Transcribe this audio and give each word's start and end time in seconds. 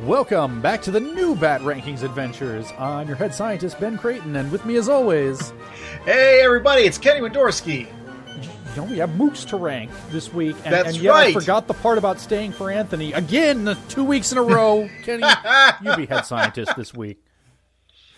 Welcome 0.00 0.62
back 0.62 0.80
to 0.82 0.90
the 0.90 1.00
new 1.00 1.36
Bat 1.36 1.60
Rankings 1.60 2.02
Adventures. 2.02 2.72
I'm 2.78 3.08
your 3.08 3.16
head 3.16 3.34
scientist, 3.34 3.78
Ben 3.78 3.98
Creighton, 3.98 4.36
and 4.36 4.50
with 4.50 4.64
me 4.64 4.76
as 4.76 4.88
always, 4.88 5.52
Hey, 6.06 6.40
everybody, 6.42 6.84
it's 6.84 6.96
Kenny 6.96 7.20
Wendorsky. 7.20 7.80
you 8.40 8.76
know, 8.76 8.84
we 8.84 8.96
have 8.98 9.10
Mooks 9.10 9.46
to 9.48 9.58
rank 9.58 9.90
this 10.10 10.32
week. 10.32 10.56
And, 10.64 10.72
That's 10.72 10.94
and 10.94 10.96
yet 10.96 11.14
I 11.14 11.32
forgot 11.34 11.68
the 11.68 11.74
part 11.74 11.98
about 11.98 12.20
staying 12.20 12.52
for 12.52 12.70
Anthony. 12.70 13.12
Again, 13.12 13.76
two 13.90 14.02
weeks 14.02 14.32
in 14.32 14.38
a 14.38 14.42
row. 14.42 14.88
Kenny, 15.02 15.26
you 15.82 15.94
be 15.94 16.06
head 16.06 16.24
scientist 16.24 16.74
this 16.74 16.94
week. 16.94 17.22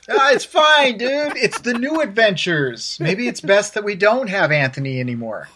Ah, 0.09 0.30
it's 0.32 0.45
fine, 0.45 0.96
dude. 0.96 1.36
It's 1.36 1.61
the 1.61 1.75
new 1.75 2.00
adventures. 2.00 2.98
Maybe 3.00 3.27
it's 3.27 3.41
best 3.41 3.75
that 3.75 3.82
we 3.82 3.96
don't 3.96 4.29
have 4.29 4.52
Anthony 4.52 5.00
anymore. 5.00 5.48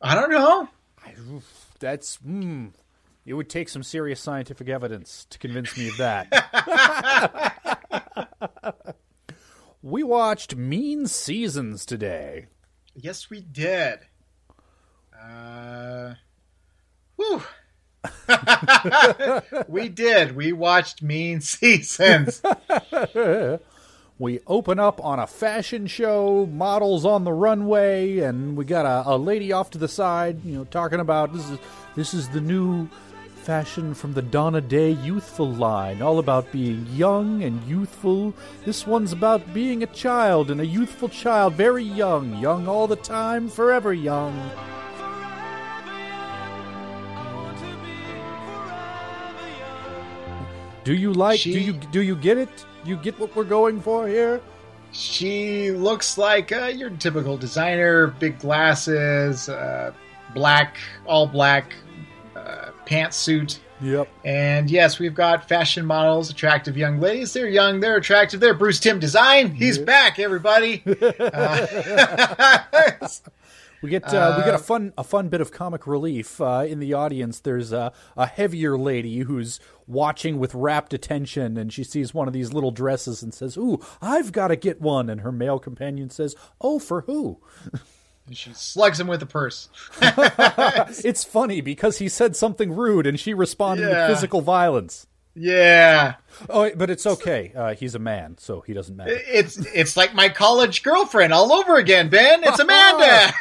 I 0.00 0.14
don't 0.14 0.30
know. 0.30 0.68
That's, 1.78 2.16
hmm. 2.16 2.68
It 3.26 3.34
would 3.34 3.48
take 3.48 3.68
some 3.68 3.82
serious 3.82 4.20
scientific 4.20 4.68
evidence 4.68 5.26
to 5.30 5.38
convince 5.38 5.76
me 5.76 5.88
of 5.88 5.96
that. 5.98 6.28
we 9.82 10.02
watched 10.02 10.56
Mean 10.56 11.06
Seasons 11.06 11.84
today. 11.84 12.46
Yes, 12.94 13.28
we 13.30 13.40
did. 13.40 14.00
Uh, 15.18 16.14
whew. 17.16 17.42
we 19.68 19.88
did. 19.88 20.34
We 20.34 20.52
watched 20.52 21.02
Mean 21.02 21.40
Seasons. 21.40 22.42
We 24.20 24.40
open 24.46 24.78
up 24.78 25.02
on 25.02 25.18
a 25.18 25.26
fashion 25.26 25.86
show, 25.86 26.44
models 26.52 27.06
on 27.06 27.24
the 27.24 27.32
runway, 27.32 28.18
and 28.18 28.54
we 28.54 28.66
got 28.66 28.84
a, 28.84 29.14
a 29.14 29.16
lady 29.16 29.50
off 29.50 29.70
to 29.70 29.78
the 29.78 29.88
side, 29.88 30.44
you 30.44 30.52
know, 30.58 30.64
talking 30.64 31.00
about 31.00 31.32
this 31.32 31.48
is 31.48 31.58
this 31.96 32.12
is 32.12 32.28
the 32.28 32.42
new 32.42 32.86
fashion 33.40 33.94
from 33.94 34.12
the 34.12 34.22
Donna 34.22 34.60
Day 34.60 34.90
youthful 34.90 35.50
line, 35.50 36.02
all 36.02 36.18
about 36.18 36.52
being 36.52 36.86
young 36.92 37.42
and 37.42 37.62
youthful. 37.64 38.34
This 38.64 38.86
one's 38.86 39.12
about 39.12 39.52
being 39.54 39.82
a 39.82 39.86
child 39.88 40.50
and 40.50 40.60
a 40.60 40.66
youthful 40.66 41.08
child, 41.08 41.54
very 41.54 41.84
young, 41.84 42.36
young 42.38 42.68
all 42.68 42.86
the 42.86 42.96
time, 42.96 43.48
forever 43.48 43.92
young. 43.92 44.34
Do 50.84 50.94
you 50.94 51.12
like? 51.12 51.38
She- 51.40 51.52
Do 51.52 51.60
you 51.60 51.72
do 51.92 52.00
you 52.02 52.16
get 52.16 52.38
it? 52.38 52.48
You 52.84 52.96
get 52.96 53.18
what 53.20 53.36
we're 53.36 53.44
going 53.44 53.80
for 53.80 54.08
here? 54.08 54.40
She 54.92 55.70
looks 55.70 56.18
like 56.18 56.50
uh, 56.50 56.66
your 56.66 56.90
typical 56.90 57.36
designer, 57.36 58.08
big 58.18 58.40
glasses, 58.40 59.48
uh, 59.48 59.92
black, 60.34 60.78
all 61.06 61.26
black 61.26 61.74
uh, 62.34 62.70
pantsuit. 62.90 63.58
Yep. 63.80 64.08
And 64.24 64.70
yes, 64.70 64.98
we've 64.98 65.14
got 65.14 65.48
fashion 65.48 65.86
models, 65.86 66.30
attractive 66.30 66.76
young 66.76 67.00
ladies. 67.00 67.32
They're 67.32 67.48
young, 67.48 67.80
they're 67.80 67.96
attractive. 67.96 68.40
They're 68.40 68.52
Bruce 68.54 68.80
Timm 68.80 68.98
Design. 68.98 69.52
He's 69.52 69.78
back, 69.78 70.18
everybody. 70.18 70.82
Uh, 71.20 72.58
We 73.82 73.88
get 73.88 74.12
uh, 74.12 74.34
we 74.36 74.44
get 74.44 74.54
a 74.54 74.58
fun 74.58 74.92
a 74.98 75.04
fun 75.04 75.28
bit 75.28 75.40
of 75.40 75.52
comic 75.52 75.86
relief 75.86 76.38
uh, 76.38 76.66
in 76.68 76.80
the 76.80 76.92
audience. 76.92 77.40
There's 77.40 77.72
a, 77.72 77.92
a 78.14 78.26
heavier 78.26 78.76
lady 78.76 79.20
who's 79.20 79.58
watching 79.86 80.38
with 80.38 80.54
rapt 80.54 80.92
attention, 80.92 81.56
and 81.56 81.72
she 81.72 81.82
sees 81.82 82.12
one 82.12 82.28
of 82.28 82.34
these 82.34 82.52
little 82.52 82.72
dresses 82.72 83.22
and 83.22 83.32
says, 83.32 83.56
"Ooh, 83.56 83.80
I've 84.02 84.32
got 84.32 84.48
to 84.48 84.56
get 84.56 84.82
one." 84.82 85.08
And 85.08 85.22
her 85.22 85.32
male 85.32 85.58
companion 85.58 86.10
says, 86.10 86.36
"Oh, 86.60 86.78
for 86.78 87.02
who?" 87.02 87.40
she 88.36 88.50
slugs 88.54 88.98
him 89.00 89.06
with 89.06 89.22
a 89.22 89.26
purse. 89.26 89.68
It's 91.04 91.24
funny 91.24 91.60
because 91.60 91.98
he 91.98 92.08
said 92.08 92.36
something 92.36 92.72
rude, 92.72 93.06
and 93.06 93.18
she 93.18 93.34
responded 93.34 93.88
Yeah. 93.88 94.08
with 94.08 94.16
physical 94.16 94.40
violence. 94.40 95.06
Yeah, 95.34 96.14
Oh, 96.48 96.68
but 96.74 96.90
it's 96.90 97.06
okay. 97.06 97.52
Uh, 97.54 97.74
he's 97.74 97.94
a 97.94 97.98
man, 98.00 98.36
so 98.38 98.62
he 98.62 98.72
doesn't 98.72 98.96
matter. 98.96 99.16
it's 99.28 99.56
it's 99.58 99.96
like 99.96 100.12
my 100.12 100.28
college 100.28 100.82
girlfriend 100.82 101.32
all 101.32 101.52
over 101.52 101.76
again, 101.76 102.08
Ben. 102.08 102.40
It's 102.42 102.58
Amanda. 102.58 103.32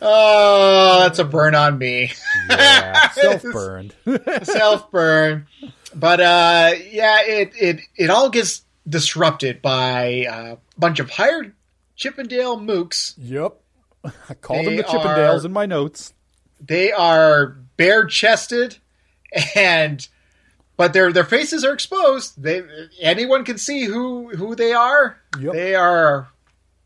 oh, 0.00 1.00
that's 1.00 1.18
a 1.18 1.24
burn 1.24 1.54
on 1.54 1.78
me. 1.78 2.10
Yeah, 2.50 3.10
self 3.10 3.42
burned. 3.42 3.94
self 4.42 4.90
burn. 4.90 5.46
But 5.94 6.20
uh, 6.20 6.72
yeah, 6.90 7.22
it, 7.22 7.52
it 7.60 7.80
it 7.96 8.10
all 8.10 8.30
gets 8.30 8.62
disrupted 8.88 9.62
by 9.62 10.26
a 10.30 10.56
bunch 10.78 10.98
of 11.00 11.10
hired 11.10 11.52
Chippendale 11.98 12.58
mooks. 12.58 13.14
yep. 13.18 13.60
I 14.30 14.34
called 14.34 14.64
them 14.66 14.76
the 14.76 14.84
Chippendales 14.84 15.42
are- 15.42 15.46
in 15.46 15.52
my 15.52 15.66
notes. 15.66 16.14
They 16.60 16.90
are 16.92 17.56
bare 17.76 18.06
chested, 18.06 18.78
and 19.54 20.06
but 20.76 20.92
their 20.92 21.12
their 21.12 21.24
faces 21.24 21.64
are 21.64 21.72
exposed. 21.74 22.40
They 22.42 22.62
anyone 23.00 23.44
can 23.44 23.58
see 23.58 23.84
who 23.84 24.28
who 24.30 24.54
they 24.54 24.72
are. 24.72 25.18
Yep. 25.40 25.52
They 25.52 25.74
are. 25.74 26.28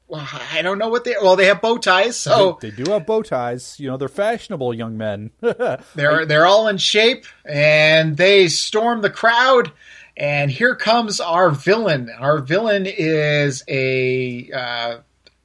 Well, 0.09 0.29
I 0.53 0.61
don't 0.61 0.77
know 0.79 0.89
what 0.91 1.05
they. 1.05 1.15
Well, 1.23 1.37
they 1.37 1.47
have 1.47 1.63
bow 1.63 1.79
ties, 1.79 2.17
so 2.17 2.59
They 2.61 2.71
do 2.71 2.91
have 2.91 3.07
bow 3.07 3.23
ties. 3.23 3.81
You 3.81 3.89
know, 3.89 3.97
they're 3.97 4.09
fashionable 4.09 4.75
young 4.75 4.99
men. 4.99 5.31
They're 5.95 6.27
they're 6.27 6.45
all 6.47 6.69
in 6.69 6.77
shape, 6.77 7.25
and 7.47 8.17
they 8.19 8.49
storm 8.49 9.01
the 9.01 9.09
crowd. 9.11 9.73
And 10.17 10.51
here 10.51 10.75
comes 10.75 11.21
our 11.21 11.51
villain. 11.51 12.11
Our 12.11 12.39
villain 12.39 12.87
is 12.87 13.65
a 13.67 14.51
uh, 14.51 14.99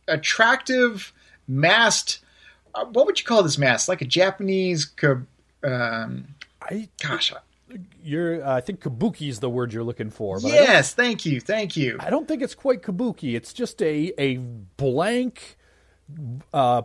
attractive 0.07 1.13
masked. 1.47 2.19
Uh, 2.75 2.85
what 2.85 3.05
would 3.05 3.19
you 3.19 3.25
call 3.25 3.43
this 3.43 3.57
mask? 3.57 3.87
Like 3.87 4.01
a 4.01 4.05
Japanese. 4.05 4.91
Um, 5.63 6.35
I 6.61 6.89
gosh, 7.01 7.33
You're, 8.03 8.45
uh, 8.45 8.55
I 8.55 8.61
think 8.61 8.81
kabuki 8.81 9.29
is 9.29 9.39
the 9.39 9.49
word 9.49 9.71
you're 9.71 9.83
looking 9.83 10.09
for. 10.09 10.39
But 10.39 10.51
yes, 10.51 10.93
thank 10.93 11.25
you, 11.25 11.39
thank 11.39 11.77
you. 11.77 11.97
I 11.99 12.09
don't 12.09 12.27
think 12.27 12.41
it's 12.41 12.55
quite 12.55 12.81
kabuki. 12.81 13.35
It's 13.35 13.53
just 13.53 13.81
a 13.81 14.13
a 14.17 14.37
blank, 14.37 15.57
uh, 16.53 16.83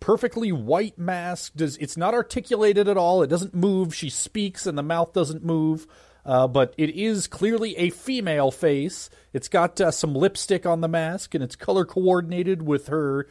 perfectly 0.00 0.50
white 0.50 0.98
mask. 0.98 1.52
Does 1.54 1.76
it's 1.76 1.96
not 1.96 2.12
articulated 2.12 2.88
at 2.88 2.96
all. 2.96 3.22
It 3.22 3.28
doesn't 3.28 3.54
move. 3.54 3.94
She 3.94 4.10
speaks, 4.10 4.66
and 4.66 4.76
the 4.76 4.82
mouth 4.82 5.12
doesn't 5.12 5.44
move. 5.44 5.86
Uh, 6.24 6.46
but 6.46 6.74
it 6.76 6.90
is 6.90 7.26
clearly 7.26 7.76
a 7.76 7.90
female 7.90 8.50
face. 8.50 9.10
It's 9.32 9.48
got 9.48 9.80
uh, 9.80 9.90
some 9.90 10.14
lipstick 10.14 10.66
on 10.66 10.80
the 10.80 10.88
mask, 10.88 11.34
and 11.34 11.42
it's 11.42 11.56
color 11.56 11.84
coordinated 11.84 12.62
with 12.62 12.88
her 12.88 13.26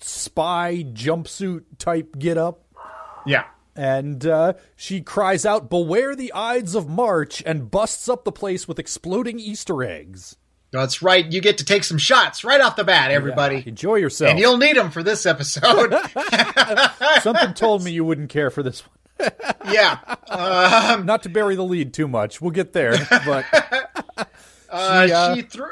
spy 0.00 0.84
jumpsuit 0.92 1.64
type 1.78 2.18
get 2.18 2.36
up. 2.36 2.64
Yeah. 3.26 3.44
And 3.76 4.26
uh, 4.26 4.54
she 4.74 5.00
cries 5.00 5.46
out, 5.46 5.70
Beware 5.70 6.16
the 6.16 6.32
Ides 6.32 6.74
of 6.74 6.88
March, 6.88 7.42
and 7.46 7.70
busts 7.70 8.08
up 8.08 8.24
the 8.24 8.32
place 8.32 8.66
with 8.66 8.78
exploding 8.78 9.38
Easter 9.38 9.84
eggs. 9.84 10.36
That's 10.70 11.00
right. 11.00 11.24
You 11.24 11.40
get 11.40 11.58
to 11.58 11.64
take 11.64 11.84
some 11.84 11.96
shots 11.96 12.44
right 12.44 12.60
off 12.60 12.76
the 12.76 12.84
bat, 12.84 13.10
everybody. 13.10 13.62
Enjoy 13.66 13.94
yourself. 13.94 14.32
And 14.32 14.38
you'll 14.38 14.58
need 14.58 14.76
them 14.76 14.90
for 14.90 15.02
this 15.02 15.24
episode. 15.24 15.94
Something 17.22 17.54
told 17.54 17.82
me 17.84 17.92
you 17.92 18.04
wouldn't 18.04 18.28
care 18.28 18.50
for 18.50 18.62
this 18.62 18.86
one. 18.86 18.97
Yeah. 19.70 19.98
Um, 20.28 21.06
Not 21.06 21.22
to 21.24 21.28
bury 21.28 21.56
the 21.56 21.64
lead 21.64 21.92
too 21.94 22.08
much. 22.08 22.40
We'll 22.40 22.50
get 22.50 22.72
there. 22.72 22.94
But 23.26 23.44
Uh, 24.70 25.06
She, 25.06 25.12
uh, 25.12 25.34
she 25.34 25.42
threw, 25.42 25.70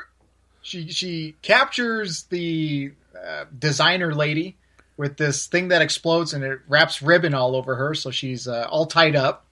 she 0.63 0.89
she 0.89 1.35
captures 1.43 2.25
the 2.25 2.93
uh, 3.15 3.45
designer 3.59 4.15
lady 4.15 4.57
with 4.97 5.17
this 5.19 5.47
thing 5.47 5.69
that 5.69 5.83
explodes 5.83 6.33
and 6.33 6.43
it 6.43 6.61
wraps 6.69 7.03
ribbon 7.03 7.35
all 7.35 7.55
over 7.57 7.75
her, 7.77 7.95
so 7.95 8.11
she's 8.11 8.49
uh, 8.49 8.67
all 8.71 8.87
tied 8.87 9.15
up. 9.15 9.45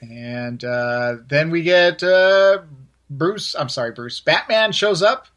And 0.00 0.64
uh, 0.64 1.16
then 1.28 1.50
we 1.50 1.62
get 1.62 2.02
uh, 2.02 2.62
Bruce. 3.10 3.54
I'm 3.54 3.68
sorry, 3.68 3.92
Bruce. 3.92 4.18
Batman 4.20 4.72
shows 4.72 5.02
up. 5.02 5.28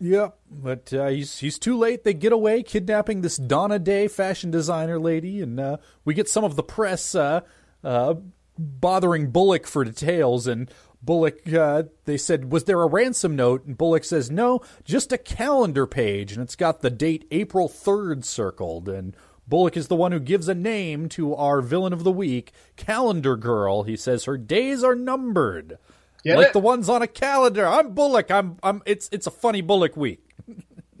Yep, 0.00 0.38
but 0.50 0.92
uh, 0.94 1.08
he's 1.08 1.38
he's 1.38 1.58
too 1.58 1.76
late. 1.76 2.04
They 2.04 2.14
get 2.14 2.32
away, 2.32 2.62
kidnapping 2.62 3.20
this 3.20 3.36
Donna 3.36 3.78
Day 3.78 4.08
fashion 4.08 4.50
designer 4.50 4.98
lady, 4.98 5.42
and 5.42 5.60
uh, 5.60 5.76
we 6.06 6.14
get 6.14 6.28
some 6.28 6.42
of 6.42 6.56
the 6.56 6.62
press 6.62 7.14
uh, 7.14 7.42
uh, 7.84 8.14
bothering 8.58 9.30
Bullock 9.30 9.66
for 9.66 9.84
details. 9.84 10.46
And 10.46 10.70
Bullock, 11.02 11.52
uh, 11.52 11.82
they 12.06 12.16
said, 12.16 12.50
"Was 12.50 12.64
there 12.64 12.80
a 12.80 12.86
ransom 12.86 13.36
note?" 13.36 13.66
And 13.66 13.76
Bullock 13.76 14.04
says, 14.04 14.30
"No, 14.30 14.62
just 14.84 15.12
a 15.12 15.18
calendar 15.18 15.86
page, 15.86 16.32
and 16.32 16.42
it's 16.42 16.56
got 16.56 16.80
the 16.80 16.90
date 16.90 17.26
April 17.30 17.68
third 17.68 18.24
circled." 18.24 18.88
And 18.88 19.14
Bullock 19.46 19.76
is 19.76 19.88
the 19.88 19.96
one 19.96 20.12
who 20.12 20.20
gives 20.20 20.48
a 20.48 20.54
name 20.54 21.10
to 21.10 21.34
our 21.34 21.60
villain 21.60 21.92
of 21.92 22.04
the 22.04 22.12
week, 22.12 22.52
Calendar 22.76 23.36
Girl. 23.36 23.82
He 23.82 23.98
says 23.98 24.24
her 24.24 24.38
days 24.38 24.82
are 24.82 24.94
numbered. 24.94 25.76
Get 26.22 26.36
like 26.36 26.48
it? 26.48 26.52
the 26.52 26.60
ones 26.60 26.88
on 26.88 27.02
a 27.02 27.06
calendar. 27.06 27.66
I'm 27.66 27.92
Bullock. 27.94 28.30
I'm 28.30 28.56
I'm 28.62 28.82
it's 28.86 29.08
it's 29.12 29.26
a 29.26 29.30
funny 29.30 29.60
Bullock 29.60 29.96
week. 29.96 30.24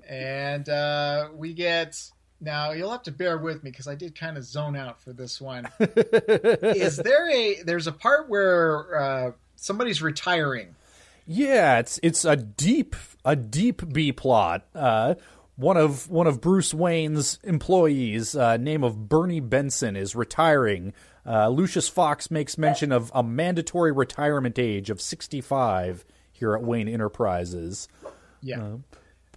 and 0.08 0.68
uh, 0.68 1.28
we 1.34 1.52
get 1.52 2.00
now 2.40 2.70
you'll 2.70 2.92
have 2.92 3.02
to 3.04 3.12
bear 3.12 3.38
with 3.38 3.64
me 3.64 3.70
because 3.70 3.88
I 3.88 3.96
did 3.96 4.18
kind 4.18 4.36
of 4.36 4.44
zone 4.44 4.76
out 4.76 5.02
for 5.02 5.12
this 5.12 5.40
one. 5.40 5.66
Is 5.80 6.96
there 6.96 7.28
a 7.30 7.62
there's 7.62 7.88
a 7.88 7.92
part 7.92 8.28
where 8.28 9.00
uh, 9.00 9.32
somebody's 9.56 10.00
retiring? 10.00 10.76
Yeah, 11.26 11.80
it's 11.80 11.98
it's 12.04 12.24
a 12.24 12.36
deep 12.36 12.94
a 13.24 13.34
deep 13.34 13.92
B 13.92 14.12
plot. 14.12 14.64
Uh 14.74 15.16
one 15.56 15.76
of 15.76 16.08
one 16.10 16.26
of 16.26 16.40
Bruce 16.40 16.72
Wayne's 16.72 17.38
employees, 17.42 18.36
uh, 18.36 18.58
name 18.58 18.84
of 18.84 19.08
Bernie 19.08 19.40
Benson, 19.40 19.96
is 19.96 20.14
retiring. 20.14 20.92
Uh, 21.26 21.48
Lucius 21.48 21.88
Fox 21.88 22.30
makes 22.30 22.56
mention 22.56 22.92
of 22.92 23.10
a 23.14 23.22
mandatory 23.22 23.90
retirement 23.90 24.58
age 24.58 24.90
of 24.90 25.00
65 25.00 26.04
here 26.30 26.54
at 26.54 26.62
Wayne 26.62 26.88
Enterprises. 26.88 27.88
Yeah. 28.42 28.76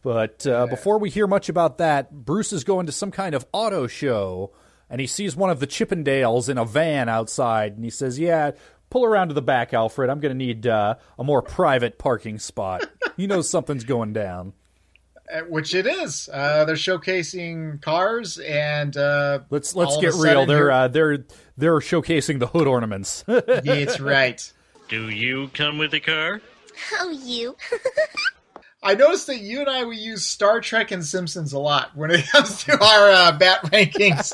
But 0.02 0.46
uh, 0.46 0.68
before 0.68 0.98
we 0.98 1.10
hear 1.10 1.28
much 1.28 1.50
about 1.50 1.80
that, 1.80 2.12
Bruce 2.12 2.54
is 2.54 2.64
going 2.64 2.86
to 2.86 2.92
some 2.92 3.12
kind 3.12 3.36
of 3.36 3.46
auto 3.52 3.88
show, 3.88 4.52
and 4.90 5.02
he 5.02 5.08
sees 5.08 5.36
one 5.36 5.50
of 5.50 5.60
the 5.60 5.68
Chippendales 5.68 6.48
in 6.48 6.58
a 6.58 6.66
van 6.66 7.10
outside, 7.10 7.74
and 7.74 7.84
he 7.84 7.90
says, 7.90 8.18
"Yeah, 8.18 8.52
pull 8.90 9.04
around 9.04 9.28
to 9.30 9.34
the 9.34 9.42
back, 9.42 9.74
Alfred. 9.74 10.10
I'm 10.10 10.20
going 10.20 10.32
to 10.32 10.38
need 10.38 10.68
uh, 10.68 10.96
a 11.18 11.24
more 11.24 11.42
private 11.42 11.98
parking 11.98 12.40
spot." 12.40 12.90
he 13.18 13.28
knows 13.28 13.50
something's 13.50 13.84
going 13.84 14.14
down. 14.14 14.54
Uh, 15.32 15.42
Which 15.42 15.76
it 15.76 15.86
is. 15.86 16.28
Uh, 16.32 16.66
they're 16.66 16.76
showcasing 16.76 17.82
cars 17.82 18.40
and 18.40 18.98
uh, 18.98 19.40
Let's 19.50 19.76
let's 19.76 19.98
get 19.98 20.14
real. 20.16 20.46
They're 20.46 20.72
uh, 20.72 20.88
they're 20.88 21.26
they're 21.56 21.80
showcasing 21.80 22.40
the 22.40 22.48
hood 22.48 22.68
ornaments. 22.68 23.24
That's 23.28 24.00
right. 24.00 24.52
Do 24.88 25.10
you 25.10 25.50
come 25.54 25.78
with 25.78 25.94
a 25.94 26.00
car? 26.00 26.42
Oh, 27.00 27.12
you. 27.12 27.56
I 28.82 28.96
noticed 28.96 29.28
that 29.28 29.40
you 29.40 29.60
and 29.60 29.70
I 29.70 29.84
we 29.84 29.98
use 29.98 30.24
Star 30.24 30.62
Trek 30.62 30.92
and 30.92 31.06
Simpsons 31.06 31.52
a 31.52 31.60
lot 31.60 31.92
when 31.98 32.12
it 32.12 32.26
comes 32.28 32.64
to 32.64 32.72
our 32.82 33.12
uh, 33.12 33.32
bat 33.38 33.62
rankings. 33.66 34.34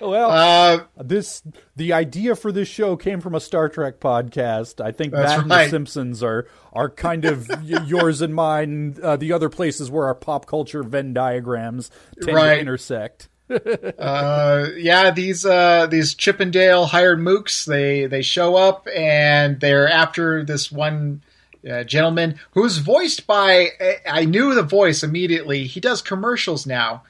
well, 0.00 0.30
Uh, 0.30 0.84
this 1.04 1.42
the 1.76 1.92
idea 1.92 2.34
for 2.34 2.52
this 2.52 2.68
show 2.68 2.96
came 2.96 3.20
from 3.20 3.34
a 3.34 3.40
Star 3.40 3.68
Trek 3.68 4.00
podcast. 4.00 4.82
I 4.82 4.92
think 4.92 5.12
that 5.12 5.40
and 5.40 5.50
the 5.50 5.68
Simpsons 5.68 6.22
are 6.22 6.46
are 6.72 6.88
kind 6.88 7.26
of 7.26 7.50
yours 7.86 8.22
and 8.22 8.34
mine. 8.34 8.96
Uh, 9.02 9.16
the 9.16 9.32
other 9.32 9.50
places 9.50 9.90
where 9.90 10.06
our 10.06 10.14
pop 10.14 10.46
culture 10.46 10.82
Venn 10.82 11.12
diagrams 11.12 11.90
tend 12.22 12.34
Right. 12.36 12.54
to 12.54 12.60
intersect. 12.60 13.28
uh, 13.98 14.68
yeah, 14.78 15.10
these 15.10 15.44
uh, 15.44 15.86
these 15.86 16.14
Chippendale 16.14 16.86
hired 16.86 17.18
mooks 17.18 17.66
they 17.66 18.06
they 18.06 18.22
show 18.22 18.56
up 18.56 18.88
and 18.94 19.60
they're 19.60 19.88
after 19.88 20.42
this 20.44 20.72
one 20.72 21.22
uh, 21.70 21.84
gentleman 21.84 22.38
who's 22.52 22.78
voiced 22.78 23.26
by 23.26 23.70
I- 24.06 24.24
knew 24.24 24.54
the 24.54 24.62
voice 24.62 25.02
immediately. 25.02 25.64
He 25.64 25.80
does 25.80 26.02
commercials 26.02 26.66
now, 26.66 27.02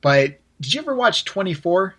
but 0.00 0.38
did 0.60 0.74
you 0.74 0.80
ever 0.80 0.94
watch 0.94 1.24
Twenty 1.24 1.54
Four? 1.54 1.94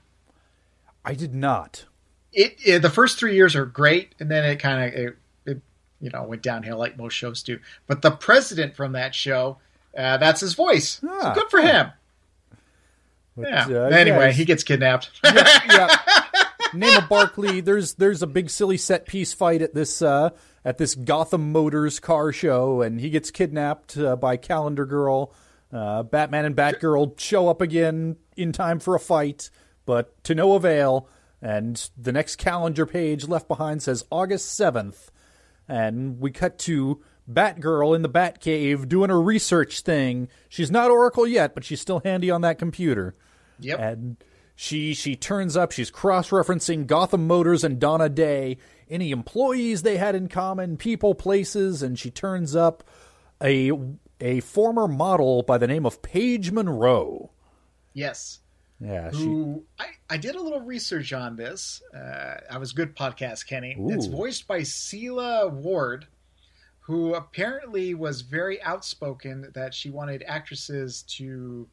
I 1.05 1.13
did 1.13 1.33
not. 1.33 1.85
It, 2.31 2.55
it 2.65 2.81
the 2.81 2.89
first 2.89 3.19
three 3.19 3.35
years 3.35 3.55
are 3.55 3.65
great, 3.65 4.15
and 4.19 4.29
then 4.31 4.43
it 4.45 4.57
kind 4.57 4.83
of 4.93 4.99
it, 4.99 5.17
it 5.45 5.61
you 6.01 6.09
know 6.09 6.23
went 6.23 6.41
downhill 6.41 6.77
like 6.77 6.97
most 6.97 7.13
shows 7.13 7.43
do. 7.43 7.59
But 7.87 8.01
the 8.01 8.11
president 8.11 8.75
from 8.75 8.93
that 8.93 9.13
show, 9.13 9.57
uh, 9.97 10.17
that's 10.17 10.41
his 10.41 10.53
voice. 10.53 10.99
Ah. 11.07 11.33
so 11.33 11.41
good 11.41 11.49
for 11.51 11.61
him. 11.61 11.91
But, 13.35 13.49
Yeah. 13.49 13.65
uh, 13.67 13.89
anyway, 13.89 14.27
yes. 14.27 14.37
he 14.37 14.45
gets 14.45 14.63
kidnapped. 14.63 15.09
yeah. 15.23 15.95
Name 16.73 16.97
of 16.97 17.09
Barkley. 17.09 17.61
There's 17.61 17.95
there's 17.95 18.21
a 18.21 18.27
big 18.27 18.49
silly 18.49 18.77
set 18.77 19.05
piece 19.05 19.33
fight 19.33 19.61
at 19.61 19.73
this 19.73 20.01
uh, 20.01 20.31
at 20.65 20.77
this 20.77 20.95
Gotham 20.95 21.51
Motors 21.51 21.99
car 21.99 22.31
show, 22.31 22.81
and 22.81 22.99
he 22.99 23.09
gets 23.09 23.31
kidnapped 23.31 23.97
uh, 23.97 24.15
by 24.15 24.37
Calendar 24.37 24.85
Girl. 24.85 25.33
Uh, 25.71 26.03
Batman 26.03 26.45
and 26.45 26.55
Batgirl 26.55 27.19
show 27.19 27.47
up 27.47 27.61
again 27.61 28.17
in 28.37 28.51
time 28.51 28.79
for 28.79 28.95
a 28.95 28.99
fight, 28.99 29.49
but 29.85 30.23
to 30.23 30.35
no 30.35 30.53
avail. 30.53 31.07
And 31.41 31.89
the 31.97 32.11
next 32.13 32.37
calendar 32.37 32.85
page 32.85 33.27
left 33.27 33.47
behind 33.47 33.83
says 33.83 34.05
August 34.11 34.55
seventh, 34.55 35.11
and 35.67 36.19
we 36.19 36.31
cut 36.31 36.57
to 36.59 37.01
Batgirl 37.31 37.95
in 37.95 38.01
the 38.01 38.09
Batcave 38.09 38.87
doing 38.87 39.09
a 39.09 39.17
research 39.17 39.81
thing. 39.81 40.29
She's 40.47 40.71
not 40.71 40.91
Oracle 40.91 41.27
yet, 41.27 41.53
but 41.53 41.65
she's 41.65 41.81
still 41.81 42.01
handy 42.05 42.31
on 42.31 42.41
that 42.41 42.59
computer 42.59 43.15
yep. 43.59 43.79
and 43.79 44.17
she 44.55 44.93
she 44.93 45.15
turns 45.15 45.57
up 45.57 45.71
she's 45.71 45.89
cross-referencing 45.89 46.85
gotham 46.85 47.27
motors 47.27 47.63
and 47.63 47.79
donna 47.79 48.09
day 48.09 48.57
any 48.89 49.11
employees 49.11 49.81
they 49.81 49.97
had 49.97 50.15
in 50.15 50.27
common 50.27 50.77
people 50.77 51.15
places 51.15 51.81
and 51.81 51.97
she 51.97 52.11
turns 52.11 52.55
up 52.55 52.83
a 53.41 53.71
a 54.19 54.39
former 54.41 54.87
model 54.87 55.41
by 55.41 55.57
the 55.57 55.67
name 55.67 55.85
of 55.85 56.01
paige 56.01 56.51
monroe 56.51 57.31
yes. 57.93 58.39
yeah 58.79 59.11
she 59.11 59.17
who 59.23 59.63
I, 59.79 59.87
I 60.13 60.17
did 60.17 60.35
a 60.35 60.41
little 60.41 60.61
research 60.61 61.11
on 61.11 61.35
this. 61.35 61.81
Uh, 61.91 62.35
I 62.51 62.59
was 62.59 62.71
good 62.71 62.95
podcast, 62.95 63.47
Kenny. 63.47 63.75
It's 63.79 64.05
voiced 64.05 64.47
by 64.47 64.59
Sela 64.59 65.51
Ward, 65.51 66.05
who 66.81 67.15
apparently 67.15 67.95
was 67.95 68.21
very 68.21 68.61
outspoken 68.61 69.49
that 69.55 69.73
she 69.73 69.89
wanted 69.89 70.23
actresses 70.27 71.01
to. 71.17 71.67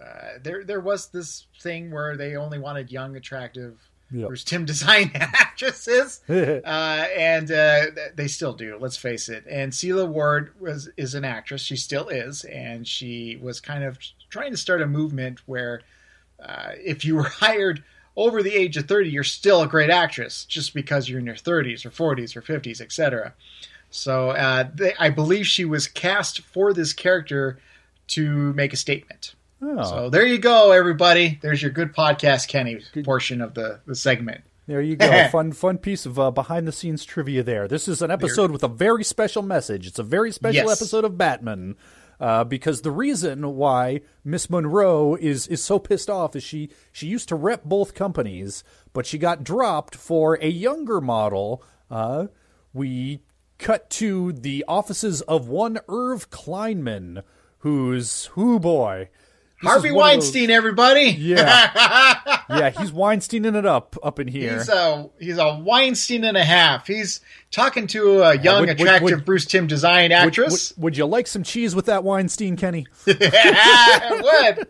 Uh, 0.00 0.38
there, 0.42 0.64
there 0.64 0.80
was 0.80 1.08
this 1.08 1.46
thing 1.60 1.90
where 1.90 2.16
they 2.16 2.36
only 2.36 2.58
wanted 2.58 2.90
young, 2.90 3.16
attractive, 3.16 3.78
Yep. 4.12 4.34
Timm 4.44 4.64
design 4.66 5.10
actresses, 5.14 6.20
uh, 6.28 7.06
and 7.16 7.50
uh, 7.50 7.86
they 8.14 8.28
still 8.28 8.52
do. 8.52 8.76
Let's 8.78 8.96
face 8.96 9.28
it. 9.30 9.44
And 9.48 9.72
Sela 9.72 10.06
Ward 10.06 10.52
was 10.60 10.90
is 10.98 11.14
an 11.14 11.24
actress. 11.24 11.62
She 11.62 11.76
still 11.76 12.08
is, 12.08 12.44
and 12.44 12.86
she 12.86 13.38
was 13.40 13.58
kind 13.60 13.84
of 13.84 13.98
trying 14.28 14.50
to 14.50 14.58
start 14.58 14.82
a 14.82 14.86
movement 14.86 15.40
where 15.46 15.80
uh, 16.38 16.72
if 16.76 17.04
you 17.04 17.16
were 17.16 17.22
hired 17.28 17.82
over 18.14 18.42
the 18.42 18.52
age 18.54 18.76
of 18.76 18.86
30, 18.86 19.08
you're 19.08 19.24
still 19.24 19.62
a 19.62 19.66
great 19.66 19.88
actress 19.88 20.44
just 20.44 20.74
because 20.74 21.08
you're 21.08 21.20
in 21.20 21.26
your 21.26 21.34
30s 21.34 21.86
or 21.86 21.90
40s 21.90 22.36
or 22.36 22.42
50s, 22.42 22.82
etc. 22.82 23.32
So 23.90 24.30
uh, 24.30 24.68
they, 24.74 24.92
I 24.98 25.08
believe 25.08 25.46
she 25.46 25.64
was 25.64 25.86
cast 25.86 26.40
for 26.40 26.74
this 26.74 26.92
character 26.92 27.58
to 28.08 28.52
make 28.52 28.74
a 28.74 28.76
statement. 28.76 29.34
Oh, 29.62 29.82
So 29.84 30.10
there 30.10 30.26
you 30.26 30.38
go, 30.38 30.72
everybody. 30.72 31.38
There's 31.40 31.62
your 31.62 31.70
good 31.70 31.94
podcast, 31.94 32.48
Kenny 32.48 32.80
portion 33.04 33.40
of 33.40 33.54
the, 33.54 33.80
the 33.86 33.94
segment. 33.94 34.42
there 34.66 34.80
you 34.80 34.96
go 34.96 35.28
fun 35.32 35.52
fun 35.52 35.78
piece 35.78 36.06
of 36.06 36.18
uh, 36.18 36.30
behind 36.30 36.66
the 36.68 36.72
scenes 36.72 37.04
trivia 37.04 37.42
there 37.42 37.66
this 37.66 37.88
is 37.88 38.00
an 38.00 38.12
episode 38.12 38.52
with 38.52 38.62
a 38.62 38.68
very 38.68 39.02
special 39.02 39.42
message 39.42 39.88
it's 39.88 39.98
a 39.98 40.04
very 40.04 40.30
special 40.30 40.68
Yes. 40.68 40.80
episode 40.80 41.04
of 41.04 41.18
batman 41.18 41.74
uh, 42.20 42.44
because 42.44 42.82
the 42.82 42.90
reason 42.92 43.56
why 43.56 44.00
Miss 44.24 44.48
Monroe 44.48 45.16
is 45.16 45.48
is 45.48 45.64
so 45.64 45.80
pissed 45.80 46.08
off 46.08 46.36
is 46.36 46.44
she 46.44 46.70
she 46.92 47.08
used 47.08 47.28
to 47.28 47.34
rep 47.34 47.64
both 47.64 47.94
companies, 47.94 48.62
but 48.92 49.04
she 49.06 49.18
got 49.18 49.42
dropped 49.42 49.96
for 49.96 50.38
a 50.40 50.46
younger 50.48 51.00
model. 51.00 51.64
Uh, 51.90 52.28
we 52.72 53.22
cut 53.58 53.90
to 53.90 54.32
the 54.32 54.64
offices 54.68 55.20
of 55.22 55.48
one 55.48 55.80
Irv 55.88 56.30
Kleinman, 56.30 57.24
who's 57.58 58.26
who 58.36 58.60
boy. 58.60 59.08
Harvey 59.62 59.88
of 59.88 59.94
those- 59.94 60.00
Weinstein, 60.00 60.50
everybody. 60.50 61.02
Yeah. 61.10 62.20
yeah, 62.50 62.70
he's 62.70 62.90
Weinsteining 62.90 63.56
it 63.56 63.66
up 63.66 63.96
up 64.02 64.18
in 64.20 64.28
here. 64.28 64.58
He's 64.58 64.68
a 64.68 65.08
he's 65.18 65.38
a 65.38 65.58
Weinstein 65.58 66.24
and 66.24 66.36
a 66.36 66.44
half. 66.44 66.86
He's 66.86 67.20
talking 67.50 67.86
to 67.88 68.22
a 68.22 68.36
young, 68.38 68.60
would- 68.60 68.68
would- 68.70 68.80
attractive 68.80 69.18
would- 69.18 69.24
Bruce 69.24 69.44
Timm 69.46 69.66
design 69.66 70.12
actress. 70.12 70.72
would- 70.76 70.82
would 70.82 70.96
you 70.96 71.06
like 71.06 71.26
some 71.26 71.42
cheese 71.42 71.74
with 71.74 71.86
that 71.86 72.04
Weinstein, 72.04 72.56
Kenny? 72.56 72.86
I 73.06 74.54
would. 74.56 74.68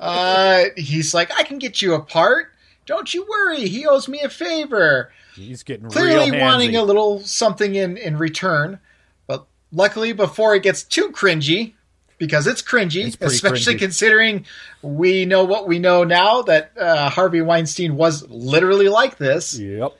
Uh, 0.00 0.64
he's 0.76 1.14
like, 1.14 1.30
I 1.36 1.42
can 1.42 1.58
get 1.58 1.80
you 1.82 1.94
a 1.94 2.00
part. 2.02 2.52
Don't 2.84 3.12
you 3.12 3.26
worry. 3.28 3.66
He 3.66 3.86
owes 3.86 4.08
me 4.08 4.20
a 4.20 4.28
favor. 4.28 5.10
He's 5.34 5.62
getting 5.62 5.88
Clearly 5.88 6.30
real 6.30 6.40
wanting 6.40 6.76
a 6.76 6.82
little 6.82 7.20
something 7.20 7.74
in, 7.74 7.96
in 7.96 8.16
return. 8.16 8.78
But 9.26 9.46
luckily, 9.72 10.12
before 10.12 10.54
it 10.54 10.62
gets 10.62 10.82
too 10.84 11.10
cringy, 11.10 11.74
because 12.18 12.46
it's 12.46 12.62
cringy, 12.62 13.06
It's 13.06 13.16
especially 13.20 13.74
cringy. 13.74 13.78
considering 13.80 14.46
we 14.82 15.24
know 15.26 15.44
what 15.44 15.66
we 15.68 15.78
know 15.78 16.04
now 16.04 16.42
that 16.42 16.72
uh, 16.78 17.10
Harvey 17.10 17.42
Weinstein 17.42 17.96
was 17.96 18.28
literally 18.30 18.88
like 18.88 19.16
this. 19.18 19.58
Yep. 19.58 19.92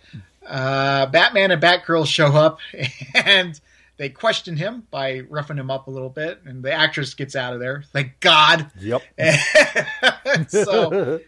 uh, 0.46 1.06
Batman 1.06 1.50
and 1.50 1.62
Batgirl 1.62 2.06
show 2.06 2.28
up 2.28 2.58
and 3.14 3.60
they 3.98 4.08
question 4.10 4.56
him 4.56 4.86
by 4.90 5.20
roughing 5.20 5.56
him 5.56 5.70
up 5.70 5.86
a 5.86 5.90
little 5.90 6.10
bit, 6.10 6.40
and 6.44 6.62
the 6.62 6.70
actress 6.72 7.14
gets 7.14 7.34
out 7.34 7.54
of 7.54 7.60
there. 7.60 7.82
Thank 7.94 8.20
God. 8.20 8.70
Yep. 8.78 9.00
so 10.48 11.20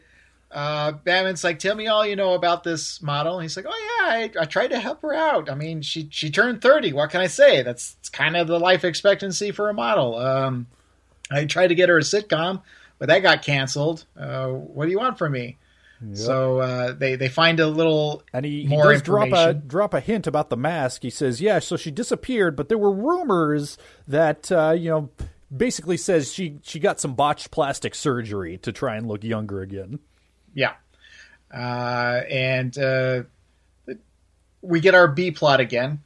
uh, 0.50 0.92
Batman's 0.92 1.44
like, 1.44 1.58
"Tell 1.58 1.74
me 1.74 1.86
all 1.86 2.06
you 2.06 2.16
know 2.16 2.34
about 2.34 2.64
this 2.64 3.00
model." 3.02 3.34
And 3.34 3.42
he's 3.42 3.56
like, 3.56 3.66
"Oh 3.68 3.98
yeah, 4.00 4.06
I, 4.12 4.42
I 4.42 4.44
tried 4.44 4.68
to 4.68 4.78
help 4.78 5.02
her 5.02 5.14
out. 5.14 5.50
I 5.50 5.54
mean, 5.54 5.82
she 5.82 6.08
she 6.10 6.30
turned 6.30 6.60
thirty. 6.62 6.92
What 6.92 7.10
can 7.10 7.20
I 7.20 7.26
say? 7.26 7.62
That's 7.62 7.96
kind 8.12 8.36
of 8.36 8.46
the 8.48 8.58
life 8.58 8.84
expectancy 8.84 9.50
for 9.50 9.68
a 9.68 9.74
model. 9.74 10.16
Um, 10.16 10.66
I 11.30 11.44
tried 11.44 11.68
to 11.68 11.74
get 11.74 11.88
her 11.88 11.98
a 11.98 12.02
sitcom, 12.02 12.62
but 12.98 13.08
that 13.08 13.20
got 13.20 13.42
canceled. 13.42 14.04
Uh, 14.16 14.48
what 14.48 14.86
do 14.86 14.90
you 14.90 14.98
want 14.98 15.18
from 15.18 15.32
me?" 15.32 15.58
So 16.12 16.58
uh, 16.58 16.92
they 16.92 17.16
they 17.16 17.28
find 17.28 17.58
a 17.58 17.66
little 17.66 18.22
And 18.32 18.44
he, 18.44 18.62
he 18.62 18.68
more 18.68 18.92
does 18.92 19.02
drop 19.02 19.32
a 19.32 19.52
drop 19.52 19.94
a 19.94 20.00
hint 20.00 20.28
about 20.28 20.48
the 20.48 20.56
mask. 20.56 21.02
He 21.02 21.10
says, 21.10 21.40
"Yeah, 21.40 21.58
so 21.58 21.76
she 21.76 21.90
disappeared, 21.90 22.54
but 22.54 22.68
there 22.68 22.78
were 22.78 22.92
rumors 22.92 23.78
that 24.06 24.50
uh, 24.52 24.76
you 24.78 24.90
know, 24.90 25.10
basically 25.54 25.96
says 25.96 26.32
she 26.32 26.60
she 26.62 26.78
got 26.78 27.00
some 27.00 27.14
botched 27.14 27.50
plastic 27.50 27.96
surgery 27.96 28.58
to 28.58 28.70
try 28.70 28.96
and 28.96 29.08
look 29.08 29.24
younger 29.24 29.60
again." 29.60 29.98
Yeah. 30.54 30.74
Uh, 31.52 32.22
and 32.30 32.78
uh, 32.78 33.22
we 34.62 34.78
get 34.80 34.94
our 34.94 35.08
B 35.08 35.32
plot 35.32 35.58
again. 35.58 36.02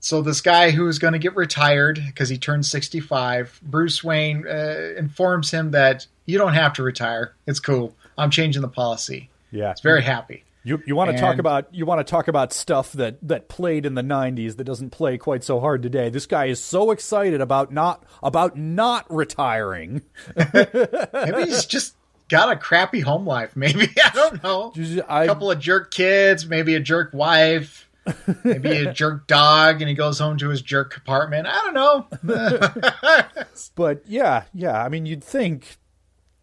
So 0.00 0.22
this 0.22 0.40
guy 0.40 0.70
who's 0.70 0.98
going 0.98 1.12
to 1.12 1.18
get 1.18 1.34
retired 1.36 2.00
because 2.06 2.28
he 2.28 2.38
turned 2.38 2.66
65, 2.66 3.60
Bruce 3.62 4.02
Wayne 4.04 4.46
uh, 4.46 4.94
informs 4.96 5.50
him 5.50 5.72
that 5.72 6.06
you 6.26 6.38
don't 6.38 6.54
have 6.54 6.72
to 6.74 6.82
retire. 6.82 7.34
It's 7.46 7.60
cool. 7.60 7.94
I'm 8.16 8.30
changing 8.30 8.62
the 8.62 8.68
policy. 8.68 9.30
Yeah. 9.50 9.70
It's 9.70 9.80
very 9.80 10.02
happy. 10.02 10.44
You 10.64 10.82
you 10.84 10.94
want 10.96 11.12
to 11.12 11.16
talk 11.16 11.38
about 11.38 11.72
you 11.74 11.86
want 11.86 12.04
to 12.06 12.10
talk 12.10 12.28
about 12.28 12.52
stuff 12.52 12.92
that 12.92 13.16
that 13.26 13.48
played 13.48 13.86
in 13.86 13.94
the 13.94 14.02
90s 14.02 14.56
that 14.56 14.64
doesn't 14.64 14.90
play 14.90 15.16
quite 15.16 15.42
so 15.42 15.60
hard 15.60 15.82
today. 15.82 16.10
This 16.10 16.26
guy 16.26 16.46
is 16.46 16.62
so 16.62 16.90
excited 16.90 17.40
about 17.40 17.72
not 17.72 18.04
about 18.22 18.58
not 18.58 19.06
retiring. 19.08 20.02
Maybe 20.36 21.44
he's 21.44 21.64
just 21.64 21.94
got 22.28 22.50
a 22.50 22.56
crappy 22.56 23.00
home 23.00 23.26
life. 23.26 23.56
Maybe 23.56 23.88
I 24.04 24.10
don't 24.12 24.42
know. 24.42 24.72
I, 25.08 25.24
A 25.24 25.26
couple 25.26 25.50
of 25.50 25.58
jerk 25.58 25.90
kids, 25.90 26.44
maybe 26.46 26.74
a 26.74 26.80
jerk 26.80 27.14
wife, 27.14 27.87
maybe 28.44 28.70
a 28.70 28.92
jerk 28.92 29.26
dog, 29.26 29.80
and 29.80 29.88
he 29.88 29.94
goes 29.94 30.18
home 30.18 30.38
to 30.38 30.48
his 30.48 30.62
jerk 30.62 30.96
apartment. 30.96 31.46
I 31.48 31.54
don't 31.64 31.74
know. 31.74 32.06
but 33.74 34.02
yeah, 34.06 34.44
yeah, 34.54 34.82
I 34.82 34.88
mean 34.88 35.06
you'd 35.06 35.24
think 35.24 35.76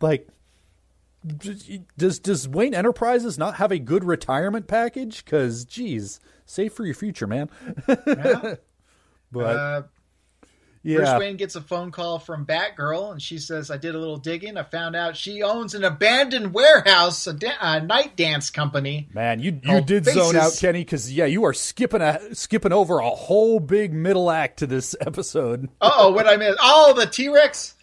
like 0.01 0.27
does 1.97 2.19
does 2.19 2.47
Wayne 2.47 2.73
Enterprises 2.75 3.37
not 3.37 3.55
have 3.55 3.71
a 3.71 3.79
good 3.79 4.03
retirement 4.03 4.67
package 4.67 5.25
cuz 5.25 5.65
geez, 5.65 6.19
save 6.45 6.73
for 6.73 6.85
your 6.85 6.95
future, 6.95 7.27
man. 7.27 7.49
Yeah. 7.87 8.55
But 9.31 9.55
Uh, 9.57 9.81
Bruce. 10.85 11.19
Wayne 11.19 11.35
gets 11.37 11.55
a 11.55 11.61
phone 11.61 11.89
call 11.91 12.19
from 12.19 12.45
Batgirl, 12.45 13.11
and 13.13 13.21
she 13.21 13.39
says, 13.39 13.71
"I 13.71 13.77
did 13.77 13.95
a 13.95 13.97
little 13.97 14.17
digging. 14.17 14.55
I 14.57 14.63
found 14.63 14.95
out 14.95 15.15
she 15.17 15.41
owns 15.41 15.73
an 15.73 15.83
abandoned 15.83 16.53
warehouse, 16.53 17.25
a, 17.25 17.33
da- 17.33 17.57
a 17.59 17.81
night 17.81 18.15
dance 18.15 18.49
company." 18.51 19.07
Man, 19.13 19.39
you 19.39 19.59
you 19.63 19.77
Oh, 19.77 19.81
did 19.81 20.05
zone 20.05 20.35
out. 20.35 20.55
Kenny, 20.59 20.81
because 20.83 21.11
yeah, 21.11 21.25
you 21.25 21.43
are 21.45 21.53
skipping 21.53 22.01
a 22.01 22.35
skipping 22.35 22.71
over 22.73 22.99
a 22.99 23.09
whole 23.09 23.59
big 23.59 23.93
middle 23.93 24.29
act 24.29 24.59
to 24.59 24.67
this 24.67 24.95
episode. 25.01 25.69
Oh, 25.81 26.11
what 26.11 26.27
I 26.27 26.37
missed? 26.37 26.59
Oh, 26.61 26.93
the 26.95 27.05
T 27.07 27.29
Rex. 27.29 27.75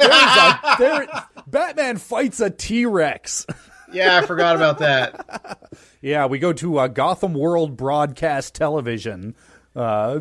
Batman 1.46 1.96
fights 1.98 2.40
a 2.40 2.50
T 2.50 2.86
Rex. 2.86 3.46
yeah, 3.92 4.18
I 4.22 4.26
forgot 4.26 4.56
about 4.56 4.78
that. 4.78 5.58
yeah, 6.00 6.26
we 6.26 6.38
go 6.38 6.52
to 6.52 6.78
uh, 6.78 6.88
Gotham 6.88 7.34
World 7.34 7.76
Broadcast 7.76 8.54
Television, 8.54 9.34
uh, 9.74 10.20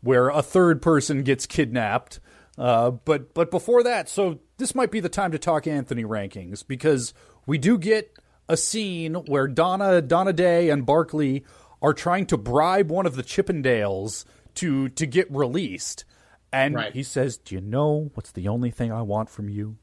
where 0.00 0.28
a 0.28 0.42
third 0.42 0.80
person 0.82 1.22
gets 1.22 1.46
kidnapped. 1.46 2.20
Uh, 2.58 2.90
but 2.90 3.34
but 3.34 3.50
before 3.50 3.82
that, 3.82 4.08
so 4.08 4.38
this 4.56 4.74
might 4.74 4.90
be 4.90 5.00
the 5.00 5.08
time 5.10 5.30
to 5.32 5.38
talk 5.38 5.66
Anthony 5.66 6.04
rankings 6.04 6.66
because 6.66 7.12
we 7.46 7.58
do 7.58 7.76
get 7.76 8.16
a 8.48 8.56
scene 8.56 9.14
where 9.14 9.46
Donna 9.46 10.00
Donna 10.00 10.32
Day 10.32 10.70
and 10.70 10.86
Barkley 10.86 11.44
are 11.82 11.92
trying 11.92 12.24
to 12.26 12.38
bribe 12.38 12.90
one 12.90 13.04
of 13.06 13.14
the 13.16 13.22
Chippendales 13.22 14.24
to 14.54 14.88
to 14.88 15.04
get 15.06 15.30
released, 15.30 16.04
and 16.50 16.74
Right. 16.74 16.94
he 16.94 17.02
says, 17.02 17.36
"Do 17.36 17.54
you 17.54 17.60
know 17.60 18.10
what's 18.14 18.32
the 18.32 18.48
only 18.48 18.70
thing 18.70 18.90
I 18.90 19.02
want 19.02 19.28
from 19.28 19.50
you? 19.50 19.76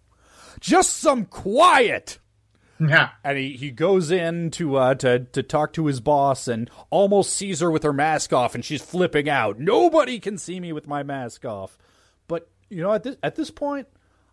Just 0.59 0.97
some 0.97 1.25
quiet." 1.25 2.17
Yeah. 2.79 3.09
and 3.23 3.37
he, 3.37 3.53
he 3.53 3.71
goes 3.71 4.11
in 4.11 4.49
to 4.51 4.75
uh 4.77 4.95
to 4.95 5.19
to 5.19 5.43
talk 5.43 5.73
to 5.73 5.85
his 5.85 5.99
boss 5.99 6.47
and 6.47 6.69
almost 6.89 7.33
sees 7.33 7.59
her 7.61 7.69
with 7.71 7.83
her 7.83 7.93
mask 7.93 8.33
off 8.33 8.55
and 8.55 8.65
she's 8.65 8.81
flipping 8.81 9.29
out. 9.29 9.59
Nobody 9.59 10.19
can 10.19 10.37
see 10.37 10.59
me 10.59 10.73
with 10.73 10.87
my 10.87 11.03
mask 11.03 11.45
off. 11.45 11.77
But 12.27 12.49
you 12.69 12.81
know 12.81 12.91
at 12.93 13.03
this 13.03 13.15
at 13.23 13.35
this 13.35 13.51
point, 13.51 13.87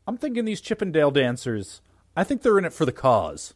I'm 0.06 0.16
thinking 0.16 0.44
these 0.46 0.60
Chippendale 0.60 1.10
dancers. 1.10 1.80
I 2.16 2.24
think 2.24 2.42
they're 2.42 2.58
in 2.58 2.64
it 2.64 2.72
for 2.72 2.84
the 2.86 2.92
cause. 2.92 3.54